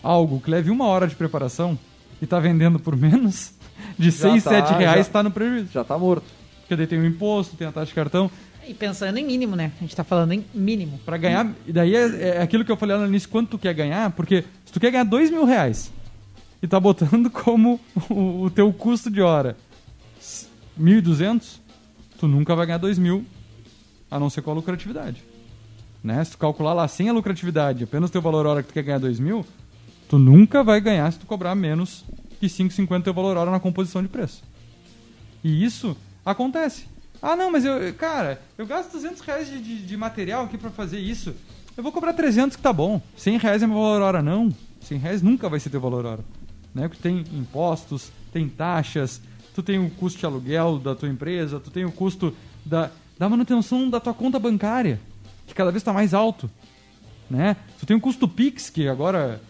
[0.00, 1.76] algo que leve uma hora de preparação
[2.20, 3.52] e tá vendendo por menos
[3.98, 5.72] de já 6, tá, 7 reais, já, tá no prejuízo.
[5.72, 6.24] Já tá morto.
[6.60, 8.30] Porque daí tem o imposto, tem a taxa de cartão.
[8.66, 9.72] E pensando em mínimo, né?
[9.78, 10.98] A gente tá falando em mínimo.
[11.04, 13.58] Para ganhar, e daí é, é, aquilo que eu falei lá no início, quanto tu
[13.58, 15.92] quer ganhar, porque se tu quer ganhar dois mil reais
[16.62, 19.56] e tá botando como o, o teu custo de hora
[20.80, 21.58] 1.200,
[22.18, 23.24] tu nunca vai ganhar dois mil,
[24.10, 25.22] a não ser com a lucratividade.
[26.02, 26.22] Né?
[26.24, 28.98] Se tu calcular lá sem a lucratividade, apenas teu valor hora que tu quer ganhar
[28.98, 29.44] dois mil,
[30.08, 32.04] tu nunca vai ganhar se tu cobrar menos
[32.38, 34.42] que 5,50 é o valor hora na composição de preço.
[35.44, 36.86] E isso acontece.
[37.22, 40.70] Ah, não, mas eu, cara, eu gasto 200 reais de, de, de material aqui para
[40.70, 41.32] fazer isso.
[41.76, 43.00] Eu vou cobrar 300 que tá bom.
[43.16, 44.52] 100 reais é meu valor hora, não.
[44.80, 46.24] 100 reais nunca vai ser teu valor hora.
[46.74, 46.88] Né?
[46.88, 49.20] Porque tem impostos, tem taxas,
[49.54, 53.28] tu tem o custo de aluguel da tua empresa, tu tem o custo da, da
[53.28, 55.00] manutenção da tua conta bancária,
[55.46, 56.50] que cada vez está mais alto.
[57.30, 57.56] Né?
[57.78, 59.40] Tu tem o custo Pix, que agora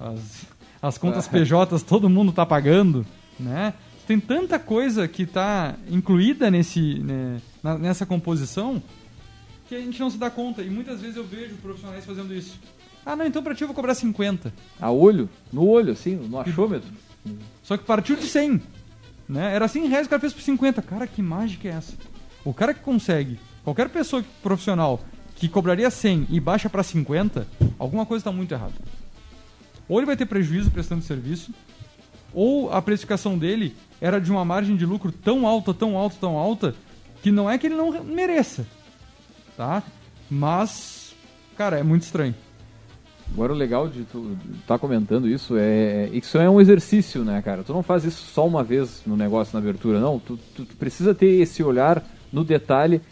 [0.00, 0.46] as,
[0.80, 3.04] as contas PJs todo mundo está pagando.
[3.38, 3.74] Né?
[4.08, 7.42] Tem tanta coisa que está incluída nesse, né,
[7.78, 8.82] nessa composição
[9.68, 10.62] que a gente não se dá conta.
[10.62, 12.58] E muitas vezes eu vejo profissionais fazendo isso.
[13.04, 14.50] Ah, não, então pra ti eu vou cobrar 50.
[14.80, 15.28] A olho?
[15.52, 16.88] No olho, assim, no achômetro.
[17.62, 18.62] Só que partiu de 100.
[19.28, 19.54] Né?
[19.54, 20.80] Era 100 reais, o cara fez por 50.
[20.80, 21.92] Cara, que mágica é essa?
[22.46, 25.04] O cara que consegue, qualquer pessoa profissional
[25.36, 27.46] que cobraria 100 e baixa para 50,
[27.78, 28.72] alguma coisa está muito errada.
[29.86, 31.52] Ou ele vai ter prejuízo prestando serviço,
[32.32, 36.36] ou a precificação dele era de uma margem de lucro tão alta, tão alta, tão
[36.36, 36.74] alta,
[37.22, 38.66] que não é que ele não mereça,
[39.56, 39.82] tá?
[40.30, 41.14] Mas,
[41.56, 42.34] cara, é muito estranho.
[43.32, 47.24] Agora o legal de tu estar tá comentando isso é, é isso é um exercício,
[47.24, 47.62] né, cara?
[47.62, 50.18] Tu não faz isso só uma vez no negócio na abertura, não.
[50.18, 53.02] Tu, tu, tu precisa ter esse olhar no detalhe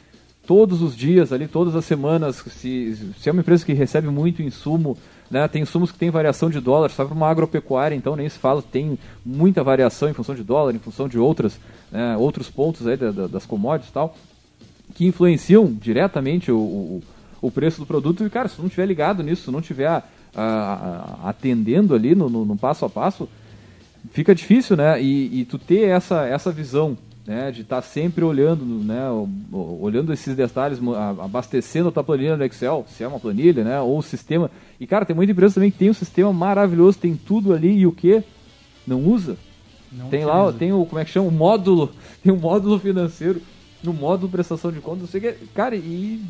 [0.46, 2.36] todos os dias ali, todas as semanas.
[2.36, 4.96] Se, se é uma empresa que recebe muito insumo,
[5.30, 8.38] né, tem insumos que tem variação de dólar, só para uma agropecuária, então nem se
[8.38, 11.58] fala, tem muita variação em função de dólar, em função de outras,
[11.90, 14.16] né, outros pontos aí da, da, das commodities e tal,
[14.94, 17.02] que influenciam diretamente o, o
[17.40, 18.24] o preço do produto.
[18.24, 20.02] E, cara, se não tiver ligado nisso, se não tiver
[21.24, 23.26] atendendo ali no, no, no, passo a passo,
[24.12, 25.00] fica difícil, né?
[25.00, 27.50] E, e tu ter essa, essa visão, né?
[27.50, 29.02] De estar tá sempre olhando, né?
[29.52, 30.78] Olhando esses detalhes,
[31.18, 33.80] abastecendo a tua planilha no Excel, se é uma planilha, né?
[33.80, 34.50] Ou o sistema.
[34.78, 37.86] E, cara, tem muita empresa também que tem um sistema maravilhoso, tem tudo ali e
[37.86, 38.22] o que?
[38.86, 39.36] Não usa.
[39.90, 40.42] Não tem utiliza.
[40.42, 41.28] lá, tem o, como é que chama?
[41.28, 41.90] O módulo,
[42.22, 43.40] tem um módulo financeiro
[43.82, 45.46] no módulo prestação de contas, não sei o que.
[45.54, 46.22] Cara, e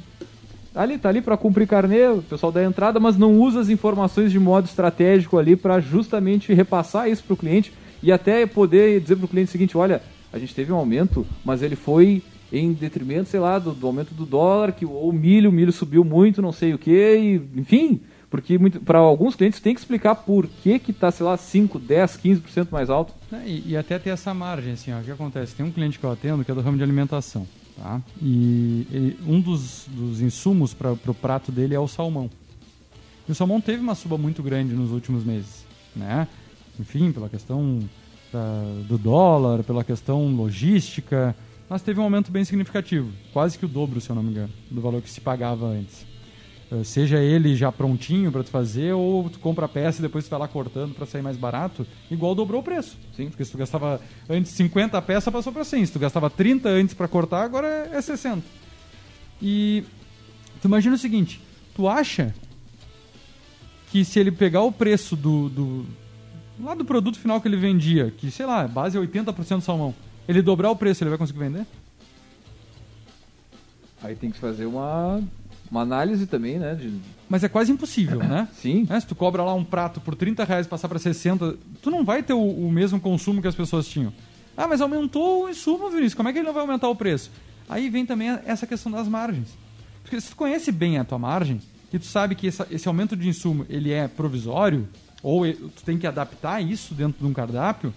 [0.76, 3.70] Tá ali, tá ali para cumprir carnê, o pessoal da entrada, mas não usa as
[3.70, 9.00] informações de modo estratégico ali para justamente repassar isso para o cliente e até poder
[9.00, 10.02] dizer para o cliente o seguinte, olha,
[10.36, 12.22] a gente teve um aumento, mas ele foi
[12.52, 16.04] em detrimento, sei lá, do, do aumento do dólar, que o milho, o milho subiu
[16.04, 20.46] muito, não sei o que, e, enfim, porque para alguns clientes tem que explicar por
[20.46, 23.14] que que tá, sei lá, 5, 10, 15% mais alto.
[23.32, 25.54] É, e, e, até ter essa margem, assim, ó, o que acontece?
[25.54, 27.46] Tem um cliente que eu atendo que é do ramo de alimentação.
[27.76, 28.00] Tá?
[28.22, 32.30] E ele, um dos, dos insumos para o prato dele é o salmão.
[33.28, 36.28] E o salmão teve uma suba muito grande nos últimos meses, né?
[36.78, 37.80] Enfim, pela questão
[38.36, 41.34] da, do dólar, pela questão logística,
[41.68, 44.52] mas teve um aumento bem significativo, quase que o dobro, se eu não me engano,
[44.70, 46.04] do valor que se pagava antes.
[46.70, 50.24] Eh, seja ele já prontinho para tu fazer ou tu compra a peça e depois
[50.26, 52.98] tu vai lá cortando para sair mais barato, igual dobrou o preço.
[53.16, 53.28] Sim.
[53.28, 55.86] Porque se tu gastava antes 50 peças, passou para 100.
[55.86, 58.42] Se tu gastava 30 antes para cortar, agora é 60.
[59.40, 59.84] E
[60.60, 61.40] tu imagina o seguinte,
[61.74, 62.34] tu acha
[63.90, 65.86] que se ele pegar o preço do, do
[66.60, 69.94] lá do produto final que ele vendia, que sei lá, base é 80% salmão,
[70.28, 71.66] ele dobrar o preço, ele vai conseguir vender?
[74.02, 75.22] Aí tem que fazer uma
[75.70, 76.74] uma análise também, né?
[76.74, 76.92] De...
[77.28, 78.48] Mas é quase impossível, né?
[78.54, 78.86] Sim.
[78.88, 81.90] É, se tu cobra lá um prato por 30 reais e passar para 60, tu
[81.90, 84.12] não vai ter o, o, mesmo consumo que as pessoas tinham.
[84.56, 87.30] Ah, mas aumentou o insumo, Vinícius, como é que ele não vai aumentar o preço?
[87.68, 89.48] Aí vem também essa questão das margens.
[90.02, 91.60] Porque se tu conhece bem a tua margem,
[91.92, 94.88] e tu sabe que essa, esse aumento de insumo ele é provisório,
[95.26, 97.92] ou tu tem que adaptar isso dentro de um cardápio,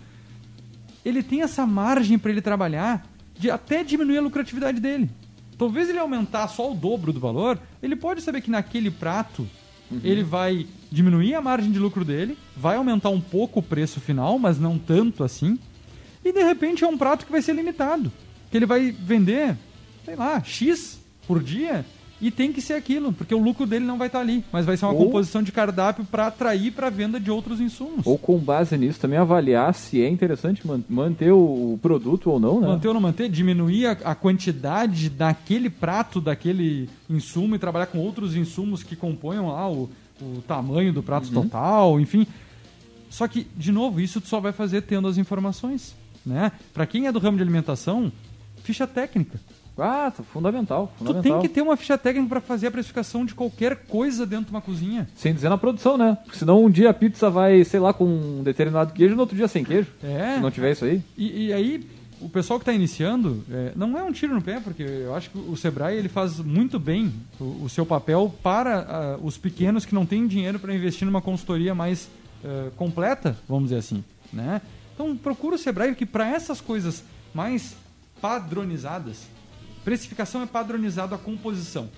[1.06, 5.12] ele tem essa margem para ele trabalhar de até diminuir a lucratividade dele.
[5.56, 9.48] Talvez ele aumentar só o dobro do valor, ele pode saber que naquele prato
[9.92, 10.00] uhum.
[10.04, 14.39] ele vai diminuir a margem de lucro dele, vai aumentar um pouco o preço final,
[14.39, 15.60] mas não tanto assim.
[16.26, 18.12] E de repente é um prato que vai ser limitado,
[18.50, 19.56] que ele vai vender,
[20.04, 21.86] sei lá, X por dia
[22.22, 24.76] e tem que ser aquilo, porque o lucro dele não vai estar ali, mas vai
[24.76, 28.06] ser uma ou, composição de cardápio para atrair para a venda de outros insumos.
[28.06, 32.68] Ou com base nisso também avaliar se é interessante manter o produto ou não, né?
[32.68, 38.00] Manter ou não manter, diminuir a, a quantidade daquele prato, daquele insumo e trabalhar com
[38.00, 39.90] outros insumos que compõem lá o,
[40.22, 41.44] o tamanho do prato uhum.
[41.44, 42.28] total, enfim.
[43.10, 46.52] Só que, de novo, isso tu só vai fazer tendo as informações, né?
[46.74, 48.12] Para quem é do ramo de alimentação,
[48.64, 49.40] ficha técnica.
[49.82, 51.24] Ah, fundamental, fundamental.
[51.24, 54.46] Tu tem que ter uma ficha técnica para fazer a precificação de qualquer coisa dentro
[54.46, 55.08] de uma cozinha.
[55.15, 56.18] Sem dizer na produção, né?
[56.24, 59.36] Porque senão um dia a pizza vai, sei lá, com um determinado queijo, no outro
[59.36, 59.89] dia sem queijo.
[60.04, 60.36] É.
[60.36, 61.02] Se não tiver isso aí.
[61.18, 61.88] E, e aí,
[62.22, 65.30] o pessoal que está iniciando, é, não é um tiro no pé, porque eu acho
[65.30, 69.86] que o Sebrae ele faz muito bem o, o seu papel para uh, os pequenos
[69.86, 72.10] que não têm dinheiro para investir numa consultoria mais
[72.44, 74.62] uh, completa, vamos dizer assim, né?
[74.94, 77.76] Então procura o Sebrae que para essas coisas mais
[78.22, 79.28] padronizadas,
[79.84, 81.89] precificação é padronizado a composição.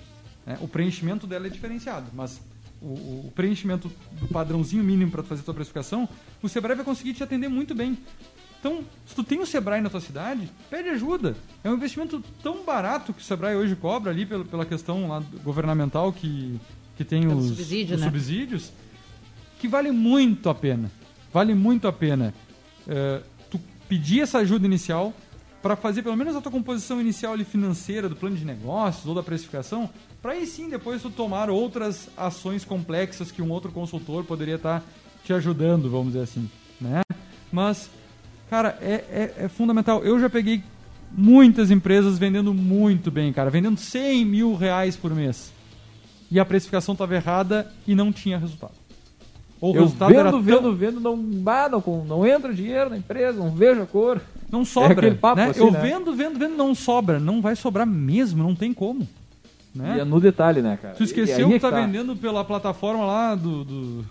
[0.45, 0.57] né?
[0.61, 2.41] O preenchimento dela é diferenciado, mas
[2.81, 2.87] o,
[3.27, 6.07] o preenchimento do padrãozinho mínimo para fazer a tua precificação,
[6.41, 7.97] o Sebrae vai conseguir te atender muito bem.
[8.59, 11.35] Então, se tu tem o Sebrae na tua cidade, pede ajuda.
[11.63, 15.23] É um investimento tão barato que o Sebrae hoje cobra ali pela, pela questão lá
[15.43, 16.59] governamental que,
[16.95, 18.07] que tem Pelo os, subsídio, os né?
[18.07, 18.71] subsídios,
[19.59, 20.91] que vale muito a pena.
[21.33, 22.33] Vale muito a pena
[22.87, 25.11] eh, tu pedir essa ajuda inicial
[25.61, 29.13] para fazer pelo menos a tua composição inicial ali financeira do plano de negócios ou
[29.13, 29.89] da precificação,
[30.21, 34.83] para aí sim depois tu tomar outras ações complexas que um outro consultor poderia estar
[35.23, 37.01] te ajudando, vamos dizer assim, né?
[37.51, 37.89] Mas,
[38.49, 38.93] cara, é,
[39.37, 40.03] é, é fundamental.
[40.03, 40.63] Eu já peguei
[41.11, 45.51] muitas empresas vendendo muito bem, cara, vendendo 100 mil reais por mês.
[46.31, 48.73] E a precificação estava errada e não tinha resultado.
[49.59, 51.13] Ou o Eu resultado vendo, era tão- vendo, vendo, não,
[51.45, 54.21] ah, não, não entra dinheiro na empresa, não vejo a cor.
[54.51, 54.91] Não sobra.
[54.93, 55.49] aquele papo né?
[55.49, 55.79] assim, eu né?
[55.79, 57.19] vendo, vendo, vendo, não sobra.
[57.19, 59.07] Não vai sobrar mesmo, não tem como.
[59.73, 59.95] Né?
[59.97, 60.95] E é no detalhe, né, cara?
[60.95, 63.63] Tu E esqueceu é que tá, vendendo pela plataforma lá do.
[63.63, 64.05] do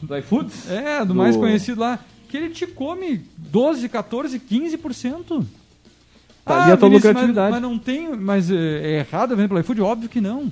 [0.00, 0.70] Do iFoods?
[0.70, 1.98] é, do, Do- mais conhecido lá.
[2.28, 5.44] Que ele te come 12, 14, 15%.
[6.44, 7.52] Tá ali a tua Vinícius, lucratividade.
[7.52, 8.16] Mas, mas não tem.
[8.16, 9.80] Mas é, é errado vender pelo iFood?
[9.82, 10.50] Óbvio que não.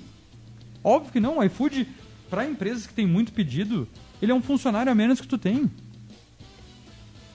[0.82, 1.38] Óbvio que não.
[1.38, 1.88] O iFood,
[2.28, 3.88] para empresas que tem muito pedido,
[4.20, 5.70] ele é um funcionário a menos que tu tem.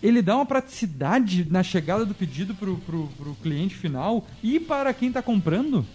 [0.02, 4.94] Ele dá uma praticidade na chegada do pedido pro, pro, pro cliente final e para
[4.94, 5.86] quem tá comprando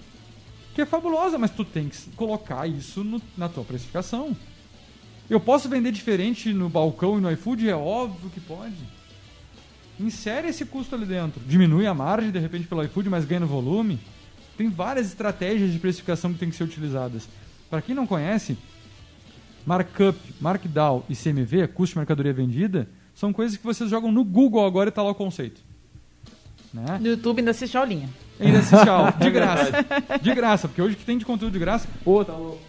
[0.75, 4.37] que é fabulosa, mas tu tem que colocar isso no- na tua precificação.
[5.31, 7.69] Eu posso vender diferente no balcão e no iFood?
[7.69, 8.75] É óbvio que pode.
[9.99, 11.41] Insere esse custo ali dentro.
[11.47, 13.99] Diminui a margem, de repente, pelo iFood, mas ganha no volume.
[14.57, 17.29] Tem várias estratégias de precificação que têm que ser utilizadas.
[17.71, 18.59] Para quem não conhece,
[19.65, 24.67] markup, markdown e CMV, custo de mercadoria vendida, são coisas que vocês jogam no Google
[24.67, 25.61] agora e tá lá o conceito.
[26.73, 26.99] Né?
[27.01, 28.09] No YouTube ainda assiste a aulinha.
[28.41, 29.73] Ainda assiste a aula, de graça.
[30.21, 32.61] De graça, porque hoje que tem de conteúdo de graça, Pô, tá louco.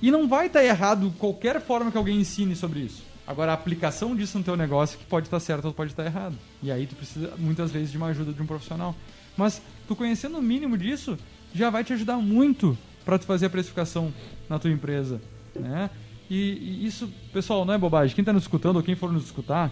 [0.00, 3.02] e não vai estar errado qualquer forma que alguém ensine sobre isso.
[3.24, 6.34] Agora, a aplicação disso no teu negócio que pode estar certo ou pode estar errado.
[6.60, 8.96] E aí tu precisa, muitas vezes, de uma ajuda de um profissional.
[9.36, 11.16] Mas tu conhecendo o mínimo disso,
[11.54, 14.12] já vai te ajudar muito para tu fazer a precificação
[14.48, 15.20] na tua empresa.
[15.54, 15.88] Né?
[16.28, 16.34] E,
[16.82, 18.14] e isso, pessoal, não é bobagem.
[18.14, 19.70] Quem está nos escutando ou quem for nos escutar,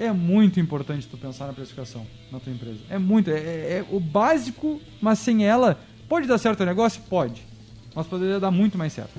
[0.00, 2.78] é muito importante tu pensar na precificação na tua empresa.
[2.88, 3.30] É muito.
[3.30, 7.02] É, é- é o básico, mas sem ela, pode dar certo o negócio?
[7.08, 7.42] Pode.
[7.94, 9.18] Mas poderia dar muito mais certo.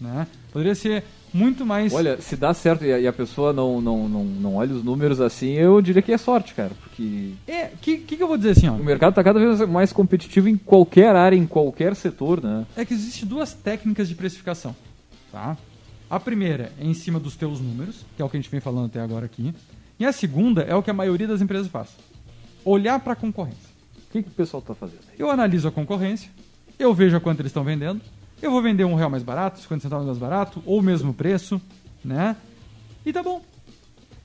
[0.00, 0.26] Né?
[0.52, 1.92] Poderia ser muito mais.
[1.92, 4.82] Olha, se dá certo e a, e a pessoa não, não, não, não olha os
[4.84, 6.70] números assim, eu diria que é sorte, cara.
[6.82, 8.72] Porque É, que, que, que eu vou dizer assim, ó?
[8.74, 12.64] o mercado tá cada vez mais competitivo em qualquer área, em qualquer setor, né?
[12.76, 14.74] É que existe duas técnicas de precificação,
[15.32, 15.56] tá?
[16.08, 18.60] A primeira é em cima dos teus números, que é o que a gente vem
[18.60, 19.52] falando até agora aqui.
[19.98, 21.88] E a segunda é o que a maioria das empresas faz.
[22.64, 23.66] Olhar para a concorrência.
[24.08, 25.14] O que, que o pessoal tá fazendo aí?
[25.18, 26.30] Eu analiso a concorrência,
[26.78, 28.00] eu vejo a quanto eles estão vendendo,
[28.42, 31.60] eu vou vender um real mais barato, 50 centavos mais barato, ou o mesmo preço,
[32.04, 32.36] né?
[33.04, 33.42] E tá bom.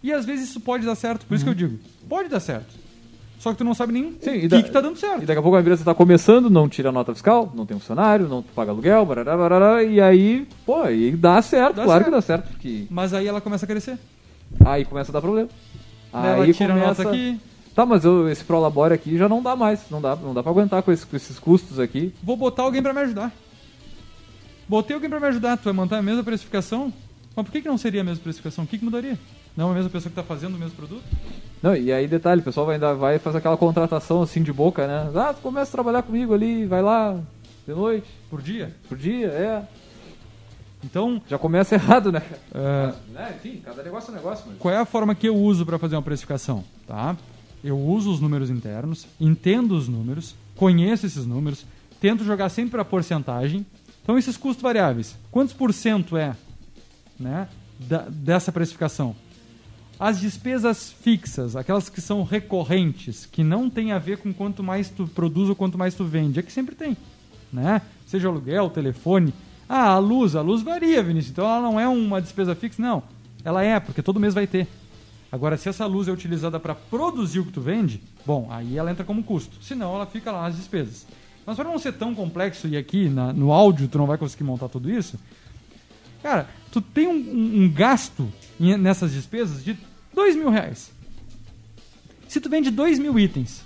[0.03, 1.79] E às vezes isso pode dar certo, por isso que eu digo,
[2.09, 2.81] pode dar certo.
[3.39, 4.15] Só que tu não sabe nem Uhum.
[4.21, 5.23] Sim, o que, da- que tá dando certo.
[5.23, 8.27] E daqui a pouco a empresa tá começando, não tira nota fiscal, não tem funcionário,
[8.27, 12.05] não paga aluguel, barará, barará, e aí, pô, e dá certo, Dá claro certo.
[12.05, 13.97] que dá certo, porque Mas aí ela começa a crescer.
[14.65, 15.49] Aí começa a dar problema.
[16.13, 17.03] Daí ela Aí tira a começa...
[17.03, 17.39] nota aqui,
[17.73, 20.51] Tá, mas eu, esse Prolabore aqui já não dá mais, não dá, não dá pra
[20.51, 22.13] aguentar com, esse- com esses custos aqui.
[22.21, 23.31] vou botar alguém para me ajudar.
[24.67, 26.91] Botei alguém para me ajudar, tu vai manter a mesma precificação?
[27.35, 28.65] Mas por que, que não seria a mesma precificação?
[28.65, 29.17] O que, que mudaria?
[29.55, 31.03] Não é a mesma pessoa que está fazendo o mesmo produto?
[31.63, 34.85] Não, e aí detalhe, o pessoal vai, ainda vai fazer aquela contratação assim de boca,
[34.87, 35.09] né?
[35.15, 37.17] Ah, tu começa a trabalhar comigo ali, vai lá,
[37.67, 38.75] de noite, Por dia?
[38.89, 39.63] por dia, é.
[40.83, 42.21] Então, Já começa errado, né?
[42.53, 43.35] é, né?
[43.37, 44.57] Enfim, cada negócio é um negócio, mas...
[44.57, 46.63] qual é a forma que eu uso para fazer uma precificação?
[46.87, 47.15] Tá?
[47.63, 51.65] Eu uso os números internos, entendo os números, conheço esses números,
[51.99, 53.65] tento jogar sempre a porcentagem.
[54.03, 56.35] Então, esses custos variáveis, quantos por cento é
[57.19, 57.47] né,
[57.79, 59.15] da- dessa precificação?
[59.99, 64.89] As despesas fixas, aquelas que são recorrentes, que não tem a ver com quanto mais
[64.89, 66.97] tu produz ou quanto mais tu vende, é que sempre tem,
[67.53, 67.83] né?
[68.07, 69.31] Seja aluguel, telefone.
[69.73, 71.31] Ah, a luz, a luz varia, Vinícius.
[71.31, 73.03] Então ela não é uma despesa fixa, não.
[73.43, 74.67] Ela é, porque todo mês vai ter.
[75.31, 78.91] Agora, se essa luz é utilizada para produzir o que tu vende, bom, aí ela
[78.91, 79.63] entra como custo.
[79.63, 81.07] Senão ela fica lá nas despesas.
[81.45, 84.43] Mas para não ser tão complexo e aqui na- no áudio tu não vai conseguir
[84.43, 85.17] montar tudo isso,
[86.21, 89.75] Cara, tu tem um, um- um gasto em- nessas despesas de
[90.13, 90.91] dois mil reais.
[92.27, 93.63] Se tu vende dois mil itens,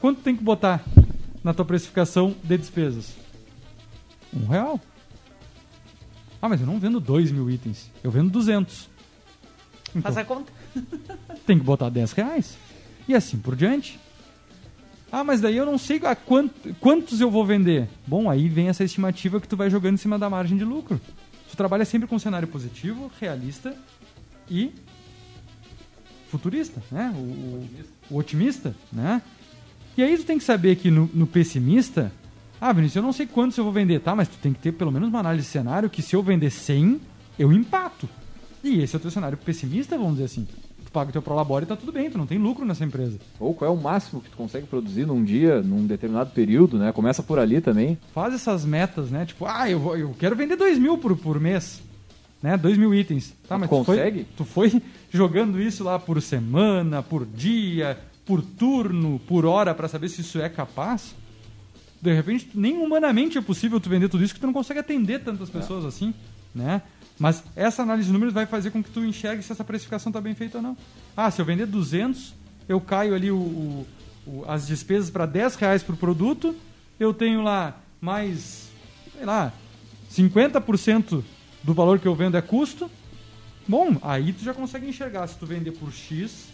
[0.00, 0.82] quanto tem que botar
[1.44, 3.14] na tua precificação de despesas?
[4.34, 4.80] Um real.
[6.40, 7.90] Ah, mas eu não vendo dois mil itens.
[8.02, 8.88] Eu vendo 200.
[9.90, 10.52] Então, Faz a conta.
[11.46, 12.56] tem que botar 10 reais.
[13.08, 13.98] E assim por diante.
[15.10, 17.88] Ah, mas daí eu não sei a quant- quantos eu vou vender.
[18.06, 21.00] Bom, aí vem essa estimativa que tu vai jogando em cima da margem de lucro.
[21.48, 23.74] Tu trabalha sempre com um cenário positivo, realista
[24.50, 24.72] e
[26.28, 27.12] futurista, né?
[27.16, 27.68] O, o-
[28.10, 29.22] o otimista, né?
[29.96, 32.12] E aí tu tem que saber que no, no pessimista,
[32.60, 34.14] ah, Vinícius, eu não sei quantos eu vou vender, tá?
[34.14, 36.50] Mas tu tem que ter pelo menos uma análise de cenário que se eu vender
[36.50, 37.00] 100,
[37.38, 38.08] eu empato.
[38.64, 40.46] E esse é o teu cenário pessimista, vamos dizer assim.
[40.84, 43.18] Tu paga o teu prolabore e tá tudo bem, tu não tem lucro nessa empresa.
[43.38, 46.90] Ou qual é o máximo que tu consegue produzir num dia, num determinado período, né?
[46.92, 47.98] Começa por ali também.
[48.14, 49.24] Faz essas metas, né?
[49.26, 51.82] Tipo, ah, eu, vou, eu quero vender 2 mil por, por mês.
[52.42, 52.56] Né?
[52.56, 53.34] 2 mil itens.
[53.48, 54.26] Tá, Tu mas tu foi- consegue?
[54.36, 60.08] Tu foi, jogando isso lá por semana, por dia, por turno, por hora, pra saber
[60.08, 61.14] se isso é capaz.
[62.00, 65.20] De repente, nem humanamente é possível tu vender tudo isso, que tu não consegue atender
[65.24, 66.12] tantas pessoas assim,
[66.54, 66.82] né?
[67.18, 70.20] Mas essa análise de números vai fazer com que tu enxergue se essa precificação tá
[70.20, 70.76] bem feita ou não.
[71.16, 72.34] Ah, se eu vender 200,
[72.68, 73.86] eu caio ali o, o-
[74.26, 76.54] o- as despesas para 10 reais por produto,
[77.00, 78.68] eu tenho lá mais,
[79.16, 79.52] sei lá,
[80.10, 81.22] 50%
[81.62, 82.90] do valor que eu vendo é custo.
[83.66, 86.48] Bom, aí tu já consegue enxergar se tu vender por X,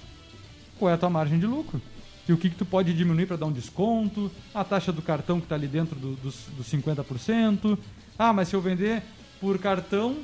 [0.78, 1.81] qual é a tua margem de lucro.
[2.29, 5.39] E o que, que tu pode diminuir para dar um desconto, a taxa do cartão
[5.41, 7.77] que está ali dentro do- dos, dos 50%.
[8.19, 9.03] Ah, mas se eu vender
[9.41, 10.19] por cartão,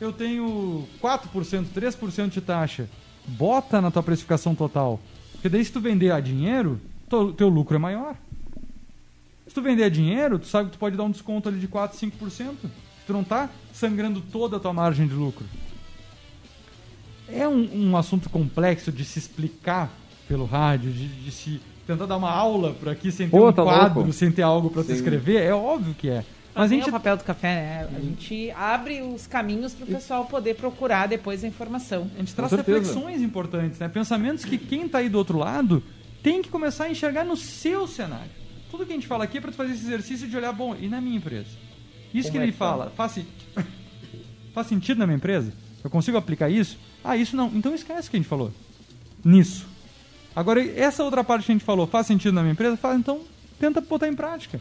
[0.00, 2.88] eu tenho 4%, 3% de taxa.
[3.26, 4.98] Bota na tua precificação total.
[5.32, 8.16] Porque daí se tu vender a dinheiro, teu, teu lucro é maior.
[9.46, 11.68] Se tu vender a dinheiro, tu sabe que tu pode dar um desconto ali de
[11.68, 12.54] 4, 5%.
[13.06, 15.46] Tu não tá sangrando toda a tua margem de lucro.
[17.28, 19.90] É um, um assunto complexo de se explicar
[20.28, 23.52] pelo rádio, de, de se tentar dar uma aula por aqui sem ter Pô, um
[23.52, 24.12] tá quadro, louco.
[24.12, 25.42] sem ter algo para escrever.
[25.42, 26.22] É óbvio que é.
[26.54, 27.88] Mas a gente o papel do café, né?
[27.96, 32.10] A gente abre os caminhos para o pessoal poder procurar depois a informação.
[32.16, 33.88] A gente traz reflexões importantes, né?
[33.88, 35.82] Pensamentos que quem está aí do outro lado
[36.22, 38.30] tem que começar a enxergar no seu cenário.
[38.70, 40.74] Tudo que a gente fala aqui é para tu fazer esse exercício de olhar, bom,
[40.78, 41.48] e na minha empresa?
[42.12, 42.64] Isso Como que é ele que tá?
[42.66, 43.20] fala, faz,
[44.52, 45.52] faz sentido na minha empresa?
[45.82, 46.76] Eu consigo aplicar isso?
[47.04, 47.46] Ah, isso não.
[47.54, 48.52] Então esquece o que a gente falou.
[49.24, 49.66] Nisso.
[50.38, 52.76] Agora, essa outra parte que a gente falou, faz sentido na minha empresa?
[52.76, 53.22] Faz, então
[53.58, 54.60] tenta botar em prática.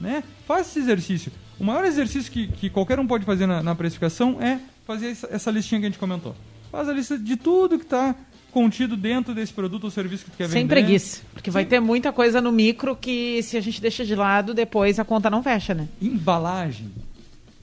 [0.00, 0.22] Né?
[0.46, 1.32] Faz esse exercício.
[1.58, 5.28] O maior exercício que, que qualquer um pode fazer na, na precificação é fazer essa,
[5.28, 6.36] essa listinha que a gente comentou.
[6.70, 8.14] Faz a lista de tudo que está
[8.52, 10.68] contido dentro desse produto ou serviço que tu quer Sem vender.
[10.68, 11.22] preguiça.
[11.32, 15.00] Porque vai ter muita coisa no micro que se a gente deixa de lado, depois
[15.00, 15.88] a conta não fecha, né?
[16.00, 16.92] Embalagem.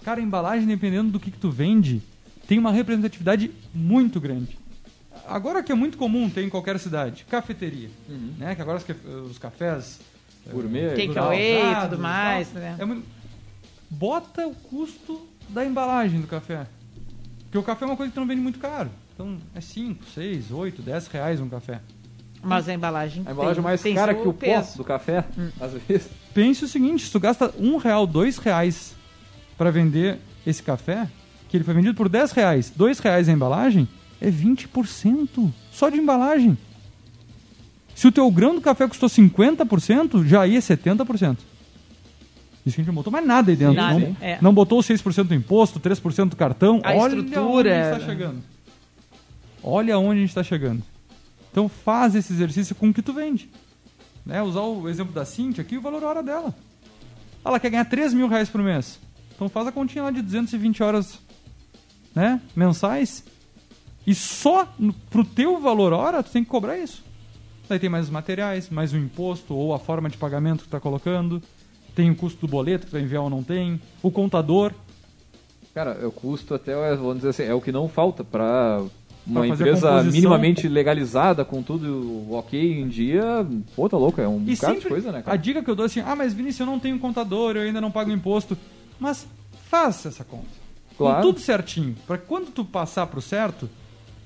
[0.04, 2.02] Cara, embalagem, dependendo do que, que tu vende,
[2.46, 4.58] tem uma representatividade muito grande.
[5.28, 7.90] Agora que é muito comum ter em qualquer cidade, cafeteria.
[8.38, 8.56] Né?
[8.56, 10.00] Que agora os, caf- os cafés.
[10.48, 10.90] eh, Gourmet.
[10.96, 12.76] Takeaway e tudo mais, tal, né?
[12.80, 13.06] é muito-
[13.90, 16.68] Bota o custo da embalagem do café.
[17.44, 18.90] Porque o café é uma coisa que não vende muito caro.
[19.14, 21.82] Então é 5, 6, 8, 10 reais um café.
[22.42, 23.24] Mas a embalagem.
[23.26, 24.78] A embalagem tem, mais tem cara que o pó peso.
[24.78, 25.26] do café,
[25.60, 26.08] às vezes.
[26.34, 28.96] Pense o seguinte, se tu gasta um real, dois reais
[29.58, 31.10] para vender esse café,
[31.50, 33.90] que ele foi vendido por 10 reais, dois reais a embalagem,
[34.22, 36.58] é 20% só de embalagem.
[37.96, 41.38] Se o teu grão do café custou 50%, já ia 70%.
[42.66, 43.76] Isso que a gente não botou mais nada aí dentro.
[43.76, 44.38] Nada, não, é.
[44.42, 46.82] não botou o 6% do imposto, 3% do cartão.
[46.84, 48.44] A Olha estrutura, onde a gente está chegando.
[49.64, 50.84] Olha onde a gente está chegando.
[51.52, 53.50] Então faz esse exercício com o que tu vende.
[54.26, 54.42] Né?
[54.42, 56.56] Usar o exemplo da Cintia aqui, o valor hora dela.
[57.44, 59.00] Ela quer ganhar 3 mil reais por mês.
[59.36, 61.20] Então faz a continha lá de 220 horas
[62.14, 63.24] né, mensais.
[64.10, 67.04] E só no, pro teu valor hora tu tem que cobrar isso.
[67.70, 70.72] Daí tem mais os materiais, mais o imposto ou a forma de pagamento que tu
[70.72, 71.40] tá colocando.
[71.94, 73.80] Tem o custo do boleto que tu vai enviar ou não tem.
[74.02, 74.74] O contador.
[75.76, 78.82] Cara, o custo até, vamos dizer assim, é o que não falta para
[79.28, 83.46] uma a empresa minimamente legalizada, com tudo ok em dia.
[83.76, 85.38] Pô, tá louco, é um E bocado de coisa, né, a cara?
[85.38, 87.80] dica que eu dou é assim, ah, mas Vinícius, eu não tenho contador, eu ainda
[87.80, 88.58] não pago imposto.
[89.00, 89.28] Mas
[89.70, 90.48] faça essa conta.
[90.98, 91.18] Claro.
[91.18, 91.96] Com tudo certinho.
[92.08, 93.70] Para quando tu passar pro certo,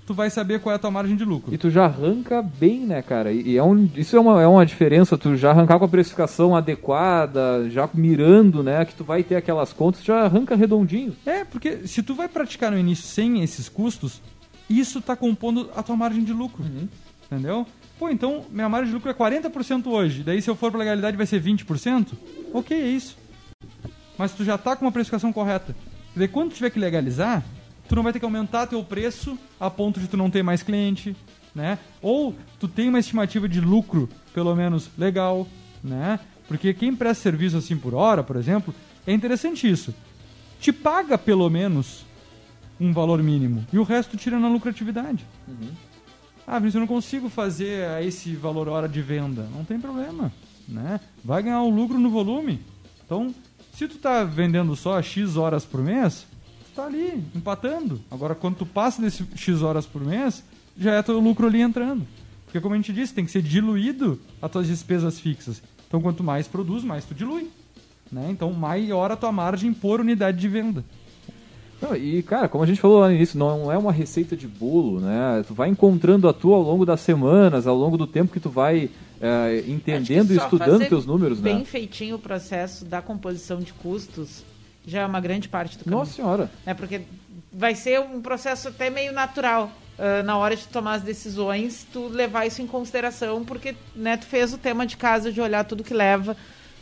[0.06, 1.54] tu vai saber qual é a tua margem de lucro.
[1.54, 3.32] E tu já arranca bem, né, cara?
[3.32, 5.90] E, e é um, isso é uma, é uma diferença, tu já arrancar com a
[5.90, 11.16] precificação adequada, já mirando, né, que tu vai ter aquelas contas, já arranca redondinho.
[11.26, 14.22] É, porque se tu vai praticar no início sem esses custos,
[14.70, 16.64] isso tá compondo a tua margem de lucro.
[17.26, 17.66] Entendeu?
[17.98, 20.24] Pô, então minha margem de lucro é 40% hoje.
[20.24, 22.10] Daí se eu for pra legalidade vai ser 20%?
[22.54, 23.18] Ok, é isso.
[24.18, 25.76] Mas tu já tá com uma precificação correta.
[26.16, 27.44] Daí quando tu tiver que legalizar,
[27.88, 30.64] tu não vai ter que aumentar teu preço a ponto de tu não ter mais
[30.64, 31.16] cliente,
[31.54, 31.78] né?
[32.02, 35.48] Ou tu tem uma estimativa de lucro, pelo menos, legal,
[35.84, 36.20] né?
[36.48, 38.74] Porque quem presta serviço assim por hora, por exemplo,
[39.06, 39.94] é interessante isso.
[40.60, 42.06] Te paga pelo menos
[42.80, 43.66] um valor mínimo.
[43.72, 45.26] E o resto tira na lucratividade.
[46.46, 49.48] Ah, Vinícius, eu não consigo fazer esse valor hora de venda.
[49.56, 50.32] Não tem problema,
[50.68, 51.00] né?
[51.24, 52.60] Vai ganhar o lucro no volume.
[53.06, 53.34] Então,
[53.74, 56.26] se tu tá vendendo só X horas por mês,
[56.76, 58.02] tá ali empatando.
[58.10, 60.44] Agora, quando tu passa desse X horas por mês,
[60.78, 62.06] já é teu lucro ali entrando.
[62.46, 65.62] Porque, como a gente disse, tem que ser diluído as tuas despesas fixas.
[65.88, 67.50] Então, quanto mais produz, mais tu dilui.
[68.12, 68.28] Né?
[68.30, 70.84] Então, maior a tua margem por unidade de venda.
[71.82, 74.48] Não, e, cara, como a gente falou lá no início, não é uma receita de
[74.48, 75.44] bolo, né?
[75.46, 78.50] Tu vai encontrando a tua ao longo das semanas, ao longo do tempo que tu
[78.50, 81.66] vai é, entendendo e estudando teus números, bem né?
[81.66, 84.44] feitinho o processo da composição de custos
[84.86, 86.00] já é uma grande parte do caminho.
[86.00, 86.52] Nossa senhora.
[86.66, 86.74] né?
[86.74, 87.02] Porque
[87.52, 92.08] vai ser um processo até meio natural ah, na hora de tomar as decisões, tu
[92.08, 95.84] levar isso em consideração, porque né, tu fez o tema de casa de olhar tudo
[95.84, 96.36] que leva,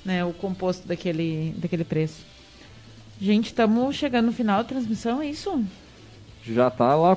[0.05, 2.25] né, o composto daquele, daquele preço.
[3.19, 5.63] Gente, estamos chegando no final da transmissão, é isso?
[6.43, 7.15] Já tá lá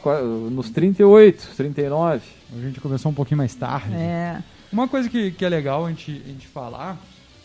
[0.51, 2.21] nos 38, 39.
[2.55, 3.95] A gente começou um pouquinho mais tarde.
[3.95, 4.43] É.
[4.71, 6.99] Uma coisa que, que é legal a gente, a gente falar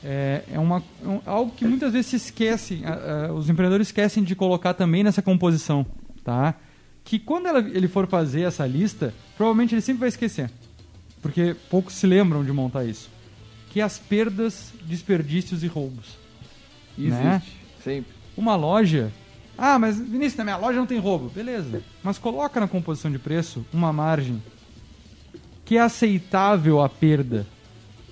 [0.03, 3.87] é, é uma, é um- algo que muitas vezes se esquece, a- a- os empreendedores
[3.87, 5.85] esquecem de colocar também nessa composição,
[6.23, 6.55] tá?
[7.03, 10.49] Que quando ela- ele for fazer essa lista, provavelmente ele sempre vai esquecer,
[11.21, 13.09] porque poucos se lembram de montar isso.
[13.71, 16.17] Que é as perdas, desperdícios e roubos.
[16.97, 17.41] Existe, Né?
[17.83, 18.13] sempre.
[18.35, 19.11] Uma loja.
[19.57, 21.29] Ah, mas Vinícius, na minha loja não tem roubo.
[21.29, 21.83] Beleza.
[22.03, 24.41] Mas coloca na composição de preço uma margem
[25.65, 27.45] que é aceitável a perda.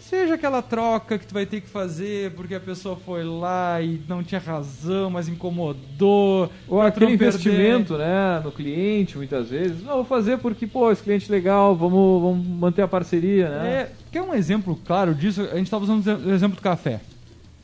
[0.10, 4.00] Seja aquela troca que tu vai ter que fazer porque a pessoa foi lá e
[4.08, 6.50] não tinha razão, mas incomodou.
[6.66, 7.28] Ou aquele perder.
[7.28, 9.84] investimento, né, no cliente, muitas vezes.
[9.84, 13.70] Não, vou fazer porque, pô, esse cliente legal, vamos, vamos manter a parceria, né?
[13.70, 15.42] É, quer um exemplo claro disso?
[15.42, 17.02] A gente estava usando o exemplo do café.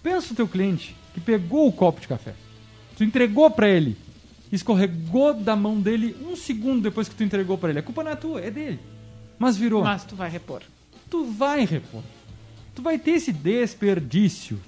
[0.02, 2.34] Pensa o teu cliente que pegou o copo de café.
[2.98, 3.96] Tu entregou para ele.
[4.52, 7.80] Escorregou da mão dele um segundo depois que tu entregou para ele.
[7.80, 8.80] A culpa não é tua, é dele.
[9.40, 9.82] Mas virou.
[9.82, 10.62] Mas tu vai repor.
[11.10, 12.02] Tu vai repor.
[12.76, 14.60] Tu vai ter esse desperdício.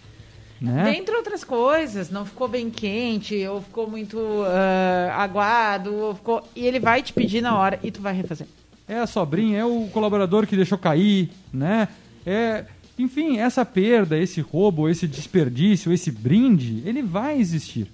[0.62, 0.94] Né?
[0.94, 6.48] Dentre outras coisas, não ficou bem quente, ou ficou muito ah, aguado, ou ficou...
[6.56, 8.48] e ele vai te pedir na hora e tu vai refazer.
[8.88, 11.88] é a sobrinha, é o colaborador que deixou cair, né?
[12.26, 12.66] É,
[12.98, 17.88] enfim, essa perda, esse roubo, esse desperdício, esse brinde, ele vai existir.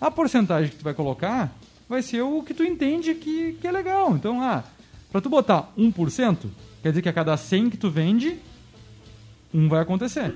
[0.00, 1.52] A porcentagem que tu vai colocar
[1.88, 4.14] vai ser o que tu entende que, que é legal.
[4.14, 4.64] Então, ah,
[5.10, 6.46] para tu botar 1%,
[6.82, 8.38] quer dizer que a cada 100 que tu vende,
[9.52, 10.34] um vai acontecer,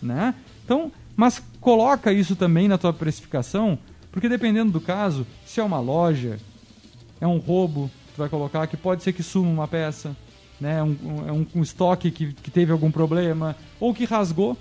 [0.00, 0.34] né?
[0.64, 3.78] Então, mas coloca isso também na tua precificação,
[4.10, 6.38] porque dependendo do caso, se é uma loja,
[7.20, 10.16] é um roubo, tu vai colocar que pode ser que suma uma peça,
[10.60, 10.82] né?
[10.82, 14.56] Um, é um, um estoque que, que teve algum problema, ou que rasgou,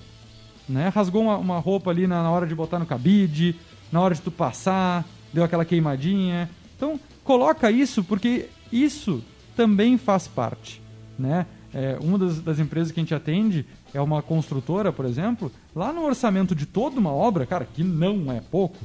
[0.68, 0.90] né?
[0.90, 3.56] Rasgou uma, uma roupa ali na, na hora de botar no cabide,
[3.92, 6.50] na hora de tu passar, deu aquela queimadinha.
[6.76, 9.24] Então, coloca isso porque isso
[9.56, 10.82] também faz parte,
[11.20, 11.46] né?
[11.74, 15.94] É, uma das, das empresas que a gente atende é uma construtora, por exemplo, lá
[15.94, 18.78] no orçamento de toda uma obra, cara, que não é pouco,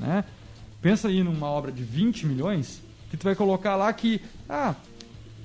[0.00, 0.24] né?
[0.82, 4.74] Pensa aí numa obra de 20 milhões, que tu vai colocar lá que, ah,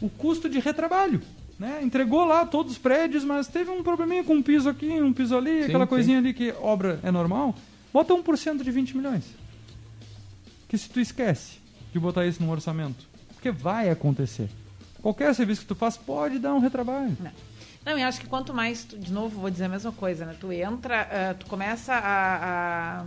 [0.01, 1.21] o custo de retrabalho,
[1.59, 1.79] né?
[1.83, 5.37] Entregou lá todos os prédios, mas teve um probleminha com um piso aqui, um piso
[5.37, 5.89] ali, Sim, aquela sim.
[5.89, 7.53] coisinha ali que obra é normal.
[7.93, 9.25] Bota 1% de 20 milhões.
[10.67, 11.59] Que se tu esquece
[11.91, 14.49] de botar isso no orçamento, porque vai acontecer.
[15.01, 17.15] Qualquer serviço que tu faz pode dar um retrabalho.
[17.19, 17.31] Não.
[17.85, 20.35] Não, eu acho que quanto mais, tu, de novo, vou dizer a mesma coisa, né?
[20.39, 23.05] Tu entra, ah, tu começa a, a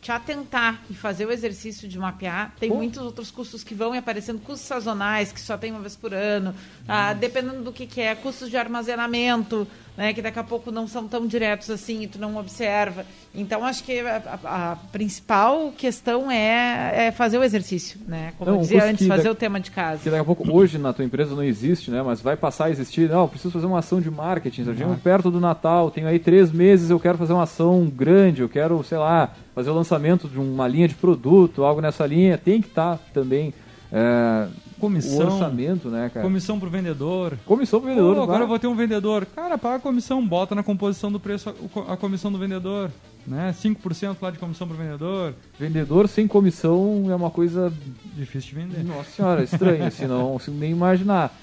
[0.00, 2.54] te atentar e fazer o exercício de mapear.
[2.60, 6.14] Tem muitos outros custos que vão aparecendo, custos sazonais, que só tem uma vez por
[6.14, 6.54] ano,
[6.86, 9.66] ah, dependendo do que, que é, custos de armazenamento,
[9.96, 10.12] né?
[10.12, 13.04] Que daqui a pouco não são tão diretos assim e tu não observa.
[13.34, 18.32] Então, acho que a, a- a principal questão é, é fazer o exercício, né?
[18.38, 20.04] Como Não, eu dizia antes, que fazer da- o tema de Que casa.
[20.10, 22.02] daqui a pouco, hoje na tua empresa não existe, né?
[22.02, 23.08] Mas vai passar a existir.
[23.08, 24.64] Não, preciso fazer uma ação de marketing.
[24.80, 28.48] Eu perto do Natal, tenho aí três meses, eu quero fazer uma ação grande, eu
[28.48, 32.36] quero, sei lá, fazer o lançamento de uma linha de produto, algo nessa linha.
[32.38, 33.52] Tem que estar também
[33.98, 36.22] é, o Comissão, orçamento, né, cara?
[36.26, 37.38] comissão pro vendedor.
[37.46, 38.14] Comissão pro vendedor.
[38.16, 39.24] Pô, agora eu vou ter um vendedor.
[39.24, 42.36] Cara, paga a comissão, bota na composição do preço a, o co- a comissão do
[42.38, 42.90] vendedor.
[43.26, 43.54] Né?
[43.58, 45.34] 5% lá de comissão pro vendedor.
[45.58, 47.72] Vendedor sem comissão é uma coisa,
[48.14, 48.84] Difícil de vender.
[48.84, 51.34] nossa senhora, estranha, se não consigo nem imaginar.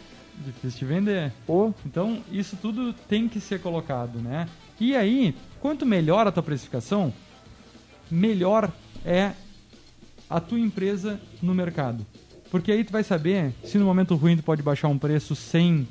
[0.46, 1.34] Difícil de vender.
[1.48, 4.48] Pô, Então, isso tudo tem que ser colocado, né?
[4.80, 7.12] E aí, quanto melhor a tua precificação,
[8.12, 8.70] melhor
[9.06, 9.32] é
[10.30, 12.06] a tua empresa no mercado.
[12.54, 15.88] Porque aí tu vai saber se no momento ruim tu pode baixar um preço sem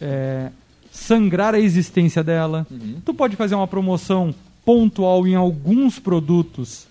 [0.00, 0.52] é,
[0.92, 2.64] sangrar a existência dela.
[2.70, 3.00] Uhum.
[3.04, 4.32] Tu pode fazer uma promoção
[4.64, 6.86] pontual em alguns produtos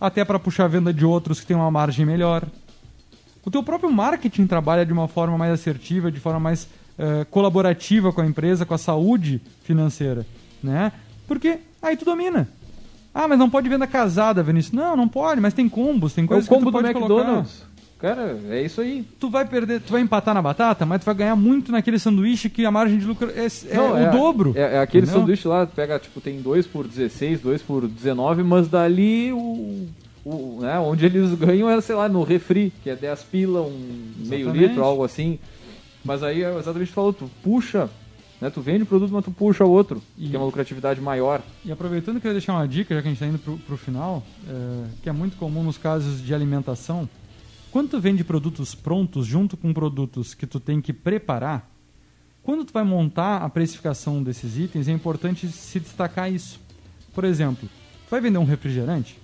[0.00, 2.46] até para puxar a venda de outros que têm uma margem melhor.
[3.44, 8.12] O teu próprio marketing trabalha de uma forma mais assertiva, de forma mais uh, colaborativa
[8.12, 10.24] com a empresa, com a saúde financeira,
[10.62, 10.92] né?
[11.26, 12.48] Porque aí tu domina.
[13.12, 14.72] Ah, mas não pode venda casada, Vinícius.
[14.72, 16.96] Não, não pode, mas tem combos, tem coisas é o combo que tu do pode
[16.96, 17.52] McDonald's.
[17.52, 17.73] colocar.
[18.04, 19.02] Cara, é isso aí.
[19.18, 22.50] Tu vai perder, tu vai empatar na batata, mas tu vai ganhar muito naquele sanduíche
[22.50, 24.52] que a margem de lucro é, é Não, o dobro.
[24.54, 25.20] É, é aquele entendeu?
[25.22, 29.88] sanduíche lá, pega, tipo, tem 2 por 16, 2 por 19, mas dali o,
[30.22, 34.12] o, né, onde eles ganham é, sei lá, no refri, que é 10 pila, um
[34.18, 34.68] meio Exatamente.
[34.68, 35.38] litro, algo assim.
[36.04, 37.88] Mas aí é exatamente o que tu falou, tu puxa,
[38.38, 41.00] né, tu vende o produto, mas tu puxa o outro, E- que é uma lucratividade
[41.00, 41.40] maior.
[41.64, 43.78] E aproveitando, eu queria deixar uma dica, já que a gente está indo pro, pro
[43.78, 47.08] final, é, que é muito comum nos casos de alimentação.
[47.74, 51.68] Quando tu vende produtos prontos junto com produtos que tu tem que preparar,
[52.40, 56.60] quando tu vai montar a precificação desses itens, é importante se destacar isso.
[57.12, 59.18] Por exemplo, tu vai vender um refrigerante,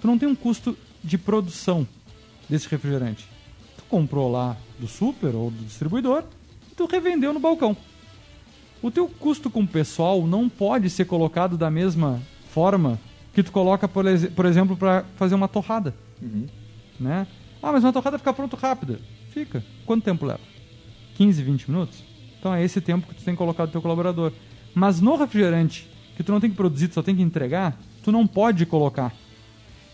[0.00, 1.84] tu não tem um custo de produção
[2.48, 3.26] desse refrigerante.
[3.76, 6.22] Tu comprou lá do super ou do distribuidor
[6.70, 7.76] e tu revendeu no balcão.
[8.80, 12.96] O teu custo com o pessoal não pode ser colocado da mesma forma
[13.34, 14.04] que tu coloca, por,
[14.36, 16.46] por exemplo, para fazer uma torrada, Uhum.
[17.00, 17.26] né?
[17.62, 18.98] Ah, mas uma torrada fica pronto rápida.
[19.30, 19.64] Fica.
[19.86, 20.40] Quanto tempo leva?
[21.14, 22.02] 15, 20 minutos?
[22.38, 24.32] Então é esse tempo que tu tem colocado do teu colaborador.
[24.74, 28.10] Mas no refrigerante, que tu não tem que produzir, tu só tem que entregar, tu
[28.10, 29.12] não pode colocar.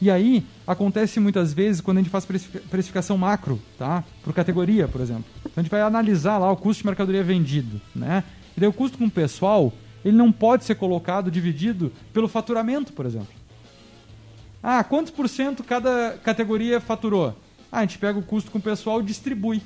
[0.01, 4.05] E aí, acontece muitas vezes quando a gente faz precifi- precificação macro, tá?
[4.23, 5.25] Por categoria, por exemplo.
[5.41, 8.23] Então a gente vai analisar lá o custo de mercadoria vendido, né?
[8.57, 9.73] E daí o custo com o pessoal,
[10.05, 13.29] ele não pode ser colocado dividido pelo faturamento, por exemplo.
[14.63, 17.37] Ah, quantos por cento cada categoria faturou?
[17.71, 19.63] Ah, a gente pega o custo com o pessoal e distribui.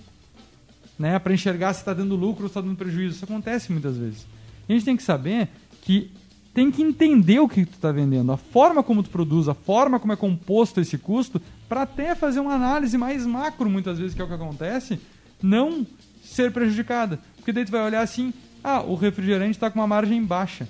[0.99, 3.17] Né, para enxergar se está dando lucro ou está dando prejuízo.
[3.17, 4.27] Isso acontece muitas vezes.
[4.69, 5.49] A gente tem que saber
[5.81, 6.11] que
[6.55, 9.99] tem que entender o que tu está vendendo, a forma como tu produz, a forma
[9.99, 14.21] como é composto esse custo, para até fazer uma análise mais macro, muitas vezes, que
[14.21, 15.01] é o que acontece,
[15.43, 15.85] não
[16.23, 17.19] ser prejudicada.
[17.37, 18.33] Porque daí tu vai olhar assim,
[18.63, 20.69] ah, o refrigerante está com uma margem baixa.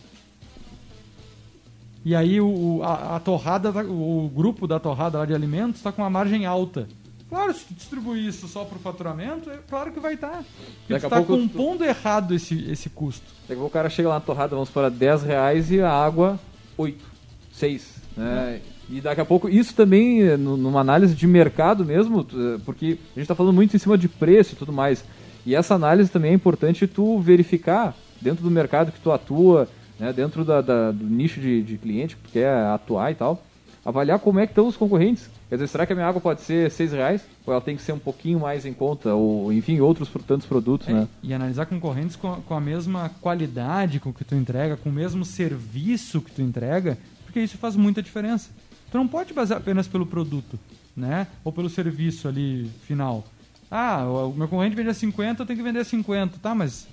[2.05, 2.47] E aí o,
[2.79, 6.11] o- a, a torrada, tá- o grupo da torrada lá de alimentos está com uma
[6.11, 6.89] margem alta.
[7.33, 10.45] Claro, se tu distribuir isso só para o faturamento, é claro que vai estar.
[10.45, 13.25] Porque Daqui tu está pouco tu- compondo errado esse, esse custo.
[13.49, 15.91] Daqui a pouco o cara chega lá na torrada, vamos para 10 reais e a
[15.91, 16.39] água
[16.77, 17.03] 8,
[17.51, 18.03] 6.
[18.15, 18.61] Né?
[18.91, 22.99] E daqui a pouco, isso também, eh, nu- numa análise de mercado mesmo, eh, porque
[22.99, 25.03] a gente está falando muito em cima de preço e tudo mais.
[25.47, 29.67] E essa análise também é importante tu verificar dentro do mercado que tu atua,
[29.99, 33.43] né, dentro da, da- do nicho de, de cliente que tu quer atuar e tal,
[33.85, 35.29] avaliar como é que estão os concorrentes.
[35.49, 37.23] Quer dizer, será que a minha água pode ser 6 reais?
[37.45, 39.15] Ou ela tem que ser um pouquinho mais em conta?
[39.15, 41.09] Ou, enfim, outros tantos produtos, É, né?
[41.23, 44.93] E analisar concorrentes com a, com a mesma qualidade com que tu entrega, com o
[44.93, 48.51] mesmo serviço que tu entrega, porque isso faz muita diferença.
[48.91, 50.59] Tu não pode basear apenas pelo produto,
[50.97, 51.27] né?
[51.43, 53.25] Ou pelo serviço ali final.
[53.71, 56.39] Ah, o meu concorrente vende a 50, eu tenho que vender a 50.
[56.39, 56.87] Tá, mas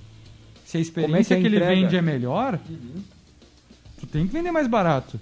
[0.65, 2.57] se a experiência é a que ele vende é melhor,
[3.99, 5.19] tu tem que vender mais barato.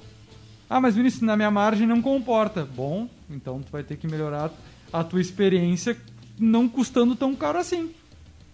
[0.69, 2.65] Ah, mas Vinícius, na minha margem não comporta.
[2.65, 4.51] Bom, então tu vai ter que melhorar
[4.91, 5.97] a tua experiência
[6.39, 7.91] não custando tão caro assim.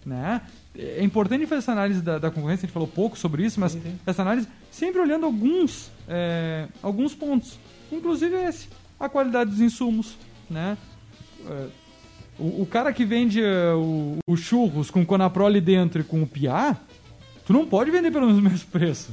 [0.04, 0.40] Né?
[0.76, 3.76] É importante fazer essa análise da, da concorrência, a gente falou pouco sobre isso, mas
[4.06, 7.58] essa análise sempre olhando alguns, é, alguns pontos.
[7.92, 10.16] Inclusive esse, a qualidade dos insumos.
[10.50, 10.76] Né?
[11.46, 11.66] É,
[12.38, 16.22] o, o cara que vende é, o, o churros com Conaprol ali dentro e com
[16.22, 16.76] o Piá,
[17.46, 19.12] tu não pode vender pelo mesmo preço.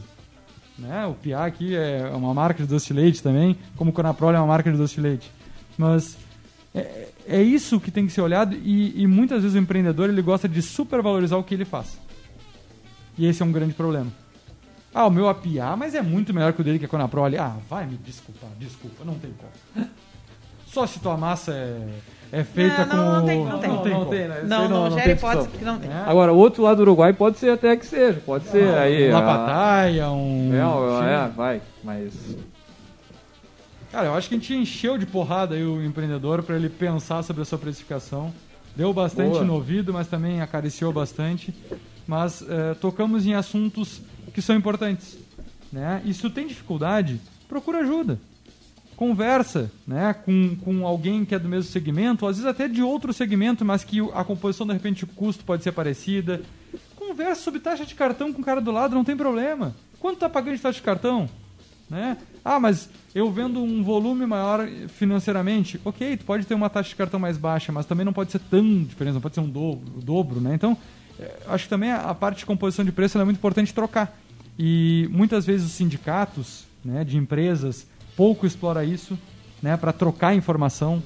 [0.78, 1.06] Né?
[1.06, 4.40] O Piá aqui é uma marca de doce de leite também, como o Conaprol é
[4.40, 5.32] uma marca de doce de leite.
[5.78, 6.18] Mas
[6.74, 10.22] é, é isso que tem que ser olhado e, e muitas vezes o empreendedor ele
[10.22, 12.00] gosta de supervalorizar o que ele faz.
[13.18, 14.12] E esse é um grande problema.
[14.94, 17.26] Ah, o meu é Piá, mas é muito melhor que o dele que é Conaprol.
[17.40, 19.88] Ah, vai me desculpar, desculpa, não tem como.
[20.68, 21.88] Só se tua massa é,
[22.32, 23.12] é feita Não, não, com...
[23.20, 23.70] não tem, não tem.
[23.70, 24.12] Não tem Não como.
[24.12, 24.44] tem, né?
[24.46, 25.90] Não, aí não, não gera hipótese porque não tem.
[25.92, 26.04] É.
[26.06, 28.74] Agora, o outro lado do Uruguai pode ser até que seja, pode ser.
[28.76, 30.52] aí, Um a- Lapataia, um...
[30.54, 32.14] É, é, vai, mas.
[33.92, 37.24] Cara, eu acho que a gente encheu de porrada aí o empreendedor para ele pensar
[37.24, 38.34] sobre a sua precificação.
[38.74, 39.44] Deu bastante Boa.
[39.44, 41.54] no ouvido, mas também acariciou bastante.
[42.08, 44.02] Mas eh, tocamos em assuntos
[44.34, 45.18] que são importantes.
[45.72, 46.02] Né?
[46.06, 47.20] E se tu tem dificuldade,
[47.50, 48.18] procura ajuda.
[49.02, 50.14] Conversa né?
[50.14, 53.66] com, com alguém que é do mesmo segmento, ou às vezes até de outro segmento,
[53.66, 56.40] mas que a composição, de repente, o custo pode ser parecida.
[56.96, 59.76] Conversa sobre taxa de cartão com o cara do lado, não tem problema.
[60.00, 61.28] Quanto tá pagando de taxa de cartão?
[61.90, 62.16] né?
[62.46, 66.96] Ah, mas eu vendo um volume maior financeiramente, ok, tu pode ter uma taxa de
[66.96, 69.98] cartão mais baixa, mas também não pode ser tão diferente, não pode ser um dobro,
[69.98, 70.54] o dobro, né?
[70.54, 70.78] Então,
[71.20, 74.16] eh, acho que também a parte de composição de preço é muito importante trocar.
[74.60, 79.18] E muitas vezes os sindicatos né, de empresas pouco explora isso.
[79.62, 81.02] né, para trocar informação.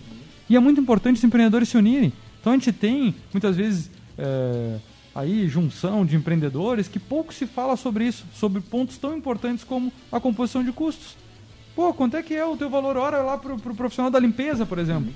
[0.49, 2.13] E é muito importante os empreendedores se unirem.
[2.39, 4.77] Então a gente tem, muitas vezes, é,
[5.13, 9.91] aí junção de empreendedores que pouco se fala sobre isso, sobre pontos tão importantes como
[10.11, 11.17] a composição de custos.
[11.75, 14.65] Pô, quanto é que é o teu valor hora lá pro, pro profissional da limpeza,
[14.65, 15.11] por exemplo?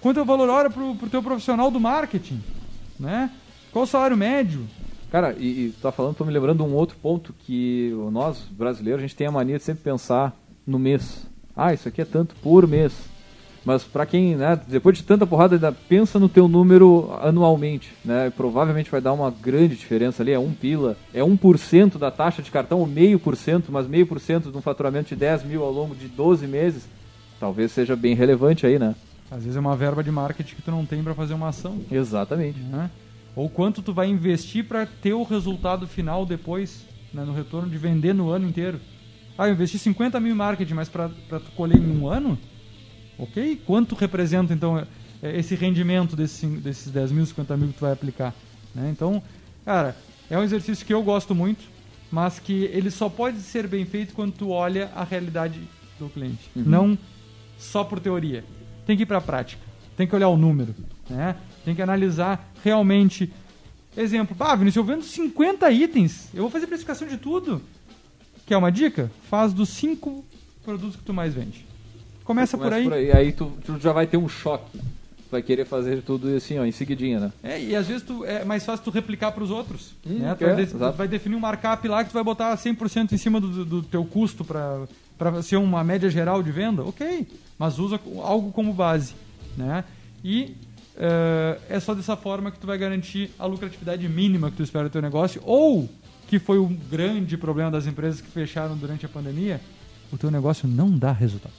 [0.00, 2.40] Quanto é o valor hora pro, pro teu profissional do marketing?
[3.00, 3.30] Né?
[3.72, 4.68] Qual o salário médio?
[5.10, 9.02] Cara, e, e tá falando, tô me lembrando de um outro ponto que nós, brasileiros,
[9.02, 10.36] a gente tem a mania de sempre pensar
[10.66, 11.26] no mês.
[11.56, 12.92] Ah, isso aqui é tanto por mês.
[13.64, 18.30] Mas para quem, né, depois de tanta porrada, ainda pensa no teu número anualmente, né?
[18.36, 22.50] Provavelmente vai dar uma grande diferença ali, é um pila, é 1% da taxa de
[22.50, 25.62] cartão, ou meio por cento, mas meio por cento de um faturamento de 10 mil
[25.62, 26.88] ao longo de 12 meses,
[27.38, 28.96] talvez seja bem relevante aí, né?
[29.30, 31.80] Às vezes é uma verba de marketing que tu não tem para fazer uma ação.
[31.90, 32.58] Exatamente.
[32.58, 32.90] Né?
[33.34, 36.84] Ou quanto tu vai investir para ter o resultado final depois,
[37.14, 38.78] né, no retorno de vender no ano inteiro.
[39.36, 41.10] Ah, eu investi 50 mil em marketing, mas para
[41.56, 42.38] colher em um ano?
[43.18, 43.60] Ok?
[43.66, 44.86] Quanto representa, então, é,
[45.22, 48.34] é, esse rendimento desses, desses 10 mil, 50 mil que tu vai aplicar?
[48.74, 48.90] Né?
[48.90, 49.22] Então,
[49.64, 49.96] cara,
[50.30, 51.64] é um exercício que eu gosto muito,
[52.10, 55.60] mas que ele só pode ser bem feito quando tu olha a realidade
[55.98, 56.50] do cliente.
[56.54, 56.62] Uhum.
[56.66, 56.98] Não
[57.58, 58.44] só por teoria.
[58.84, 59.62] Tem que ir para a prática.
[59.96, 60.74] Tem que olhar o número.
[61.08, 61.36] Né?
[61.64, 63.32] Tem que analisar realmente.
[63.96, 66.28] Exemplo, ah, Vinícius, eu vendo 50 itens.
[66.34, 67.62] Eu vou fazer precificação de tudo.
[68.46, 69.10] Quer uma dica?
[69.28, 70.24] Faz dos 5
[70.64, 71.64] produtos que tu mais vende.
[72.24, 72.84] Começa, por aí.
[72.84, 73.12] por aí.
[73.12, 74.78] Aí tu, tu, já vai ter um choque.
[74.78, 77.32] Tu vai querer fazer tudo assim, ó, em seguidinha, né?
[77.42, 79.94] É, e às vezes tu, é mais fácil tu replicar para os outros.
[80.06, 80.34] Hum, né?
[80.34, 80.44] tu,
[80.78, 83.64] vai, tu vai definir um markup lá que tu vai botar 100% em cima do,
[83.64, 86.84] do teu custo para ser uma média geral de venda.
[86.84, 87.26] Ok,
[87.58, 89.14] mas usa algo como base.
[89.56, 89.84] Né?
[90.24, 90.54] E
[90.96, 94.88] uh, é só dessa forma que tu vai garantir a lucratividade mínima que tu espera
[94.88, 95.88] do teu negócio ou
[96.32, 99.60] que foi o grande problema das empresas que fecharam durante a pandemia,
[100.10, 101.52] o teu negócio não dá resultado.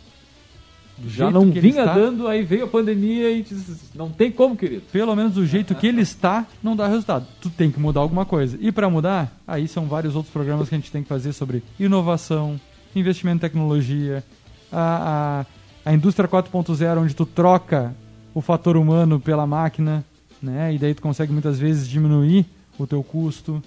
[1.05, 3.45] Já não vinha está, dando, aí veio a pandemia e
[3.93, 4.81] não tem como, querido.
[4.91, 7.27] Pelo menos do jeito que ele está, não dá resultado.
[7.39, 8.57] Tu tem que mudar alguma coisa.
[8.59, 11.61] E para mudar, aí são vários outros programas que a gente tem que fazer sobre
[11.79, 12.59] inovação,
[12.95, 14.23] investimento em tecnologia,
[14.71, 15.45] a,
[15.85, 17.95] a, a indústria 4.0, onde tu troca
[18.33, 20.03] o fator humano pela máquina,
[20.41, 20.73] né?
[20.73, 22.47] E daí tu consegue muitas vezes diminuir
[22.79, 23.61] o teu custo.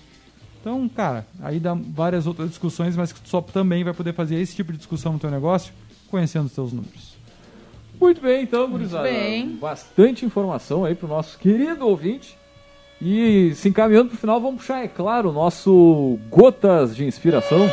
[0.66, 4.34] Então, cara, aí dá várias outras discussões, mas que tu só também vai poder fazer
[4.34, 5.72] esse tipo de discussão no teu negócio
[6.10, 7.14] conhecendo os teus números.
[8.00, 9.04] Muito bem, então, gurizada.
[9.60, 12.36] Bastante informação aí pro nosso querido ouvinte.
[13.00, 17.70] E se encaminhando pro final, vamos puxar, é claro, o nosso Gotas de Inspiração.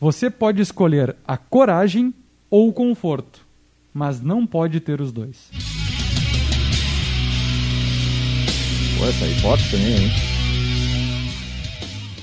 [0.00, 2.14] Você pode escolher a coragem
[2.48, 3.44] ou o conforto,
[3.92, 5.50] mas não pode ter os dois.
[8.96, 10.10] Pô, essa aí forte também, hein?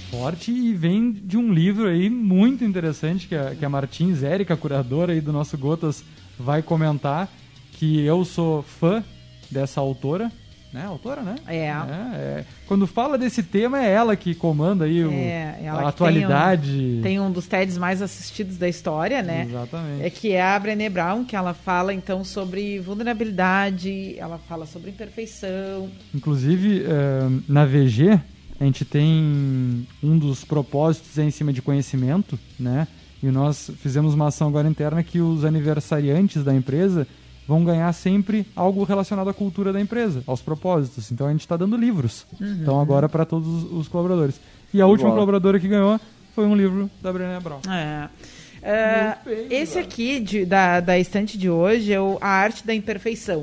[0.10, 4.56] Forte e vem de um livro aí muito interessante que a, que a Martins Érica,
[4.56, 6.02] curadora aí do nosso Gotas,
[6.40, 7.30] vai comentar.
[7.74, 9.04] Que eu sou fã
[9.52, 10.32] dessa autora,
[10.76, 10.86] né?
[10.86, 11.36] Autora, né?
[11.48, 11.58] É.
[11.58, 11.70] é,
[12.16, 12.46] é.
[12.68, 16.70] Quando fala desse tema, é ela que comanda aí o, é, a atualidade.
[16.70, 19.48] Tem um, tem um, dos TEDs mais assistidos da história, né?
[19.50, 20.04] Exatamente.
[20.04, 24.90] É que é a Brené Brown, que ela fala então sobre vulnerabilidade, ela fala sobre
[24.90, 25.90] imperfeição.
[26.14, 28.20] Inclusive, eh, na VG,
[28.60, 32.86] a gente tem um dos propósitos é em cima de conhecimento, né?
[33.24, 37.08] E nós fizemos uma ação agora interna que os aniversariantes da empresa
[37.48, 41.12] vão ganhar sempre algo relacionado à cultura da empresa, aos propósitos.
[41.12, 42.26] Então a gente está dando livros.
[42.40, 42.58] Uhum.
[42.62, 44.40] Então agora para todos os colaboradores.
[44.74, 46.00] E a última colaboradora que ganhou
[46.34, 47.62] foi um livro da Brené Brown.
[47.70, 48.10] É.
[48.62, 49.18] é
[49.50, 53.42] esse aqui de, da, da estante de hoje é o A Arte da Imperfeição.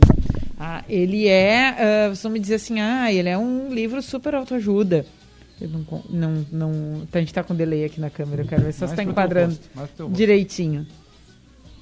[0.58, 4.34] Ah, ele é, uh, vocês vão me dizer assim, ah, ele é um livro super
[4.34, 5.04] autoajuda.
[5.60, 8.72] Eu não, não, não, a gente está com delay aqui na câmera, eu quero ver
[8.72, 9.56] se você está enquadrando
[10.10, 10.86] direitinho.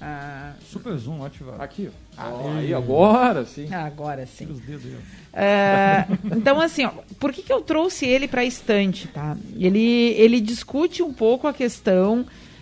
[0.00, 1.62] Ah, Super zoom ativado.
[1.62, 2.56] Aqui, ó.
[2.56, 3.68] aí, agora sim.
[3.70, 4.46] Ah, agora sim.
[4.50, 4.92] Os dedos.
[5.34, 9.36] Ah, então, assim, ó, por que, que eu trouxe ele para a estante, tá?
[9.56, 12.20] Ele, ele discute um pouco a questão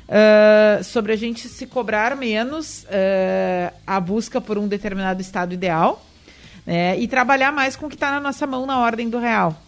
[0.08, 6.04] uh, sobre a gente se cobrar menos uh, a busca por um determinado estado ideal
[6.66, 9.62] né, e trabalhar mais com o que está na nossa mão na ordem do real.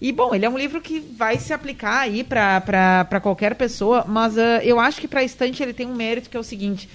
[0.00, 4.36] E, bom, ele é um livro que vai se aplicar aí para qualquer pessoa, mas
[4.36, 6.88] uh, eu acho que para a estante ele tem um mérito que é o seguinte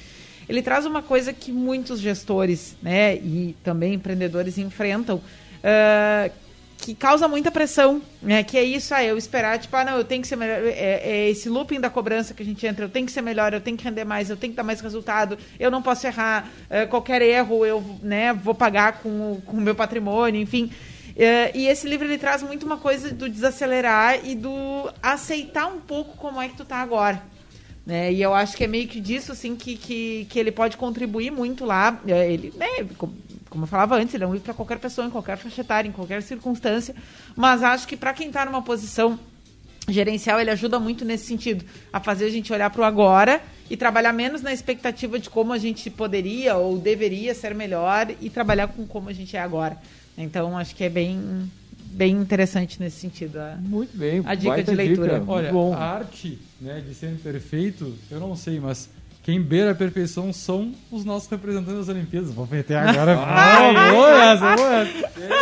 [0.51, 6.31] ele traz uma coisa que muitos gestores né, e também empreendedores enfrentam, uh,
[6.77, 8.43] que causa muita pressão, né?
[8.43, 10.57] Que é isso, ah, eu esperar, tipo, ah, não, eu tenho que ser melhor.
[10.65, 13.53] É, é, esse looping da cobrança que a gente entra, eu tenho que ser melhor,
[13.53, 16.49] eu tenho que render mais, eu tenho que dar mais resultado, eu não posso errar,
[16.69, 20.69] é, qualquer erro eu né, vou pagar com, o meu patrimônio, enfim.
[21.15, 25.79] É, e esse livro ele traz muito uma coisa do desacelerar e do aceitar um
[25.79, 27.21] pouco como é que tu tá agora.
[27.91, 28.13] Né?
[28.13, 31.29] E eu acho que é meio que disso assim que, que, que ele pode contribuir
[31.29, 31.99] muito lá.
[32.07, 32.87] É, ele, né,
[33.49, 35.89] como eu falava antes, ele é um livro para qualquer pessoa, em qualquer faixa etária,
[35.89, 36.95] em qualquer circunstância.
[37.35, 39.19] Mas acho que para quem está numa posição
[39.89, 43.75] gerencial, ele ajuda muito nesse sentido, a fazer a gente olhar para o agora e
[43.75, 48.69] trabalhar menos na expectativa de como a gente poderia ou deveria ser melhor e trabalhar
[48.69, 49.77] com como a gente é agora.
[50.17, 51.51] Então, acho que é bem
[51.91, 53.37] bem interessante nesse sentido.
[53.37, 54.21] A, muito bem.
[54.25, 55.19] A dica de leitura.
[55.19, 55.31] Dica.
[55.31, 55.73] Olha, bom.
[55.73, 58.89] a arte né, de ser perfeito, eu não sei, mas
[59.23, 62.33] quem beira a perfeição são os nossos representantes das Olimpíadas.
[62.33, 63.17] Vou meter agora.
[63.21, 64.87] ah, boa essa, boa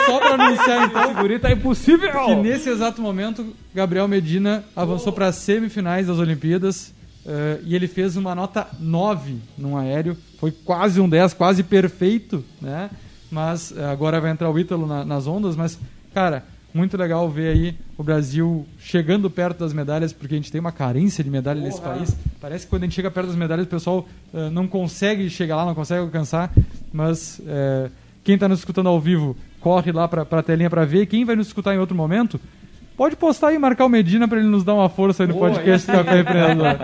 [0.05, 1.07] Só pra anunciar então.
[1.07, 2.25] Segurita tá impossível!
[2.25, 5.15] Que nesse exato momento, Gabriel Medina avançou oh.
[5.15, 6.93] para as semifinais das Olimpíadas.
[7.25, 10.17] Uh, e ele fez uma nota 9 num aéreo.
[10.39, 12.89] Foi quase um 10, quase perfeito, né?
[13.31, 15.55] Mas uh, agora vai entrar o Ítalo na, nas ondas.
[15.55, 15.79] Mas,
[16.13, 16.43] cara,
[16.73, 20.71] muito legal ver aí o Brasil chegando perto das medalhas, porque a gente tem uma
[20.71, 22.15] carência de medalha nesse país.
[22.39, 25.55] Parece que quando a gente chega perto das medalhas, o pessoal uh, não consegue chegar
[25.55, 26.51] lá, não consegue alcançar.
[26.93, 27.89] Mas uh,
[28.23, 31.07] quem está nos escutando ao vivo, corre lá para a telinha para ver.
[31.07, 32.39] Quem vai nos escutar em outro momento,
[32.95, 35.49] pode postar e marcar o Medina para ele nos dar uma força aí no Boa,
[35.49, 36.77] podcast do Café Empreendedor.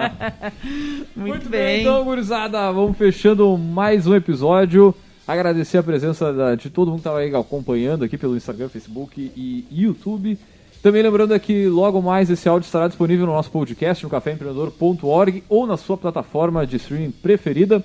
[1.15, 1.61] Muito, Muito bem.
[1.61, 1.81] bem.
[1.81, 4.95] Então, gurizada, vamos fechando mais um episódio.
[5.27, 9.31] Agradecer a presença da, de todo mundo que estava aí acompanhando aqui pelo Instagram, Facebook
[9.35, 10.37] e YouTube.
[10.83, 15.65] Também lembrando que logo mais esse áudio estará disponível no nosso podcast no caféempreendedor.org ou
[15.65, 17.83] na sua plataforma de streaming preferida.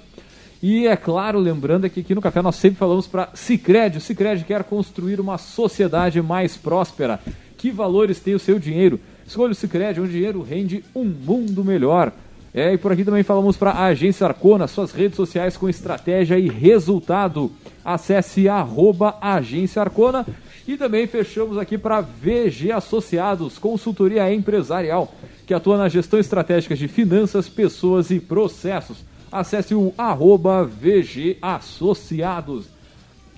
[0.63, 3.97] E é claro, lembrando que aqui no Café nós sempre falamos para Cicred.
[3.97, 7.19] O Cicred quer construir uma sociedade mais próspera.
[7.57, 9.01] Que valores tem o seu dinheiro?
[9.27, 12.13] Escolha o Cicred, onde o dinheiro rende um mundo melhor.
[12.53, 16.39] É, e por aqui também falamos para a Agência Arcona, suas redes sociais com estratégia
[16.39, 17.51] e resultado.
[17.85, 20.27] Acesse arroba Agência Arcona
[20.67, 25.13] e também fechamos aqui para VG Associados, consultoria empresarial,
[25.47, 29.05] que atua na gestão estratégica de finanças, pessoas e processos.
[29.31, 32.67] Acesse o arroba VG Associados.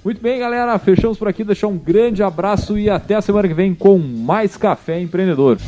[0.02, 3.54] Muito bem, galera, fechamos por aqui, deixar um grande abraço e até a semana que
[3.54, 5.58] vem com mais Café Empreendedor.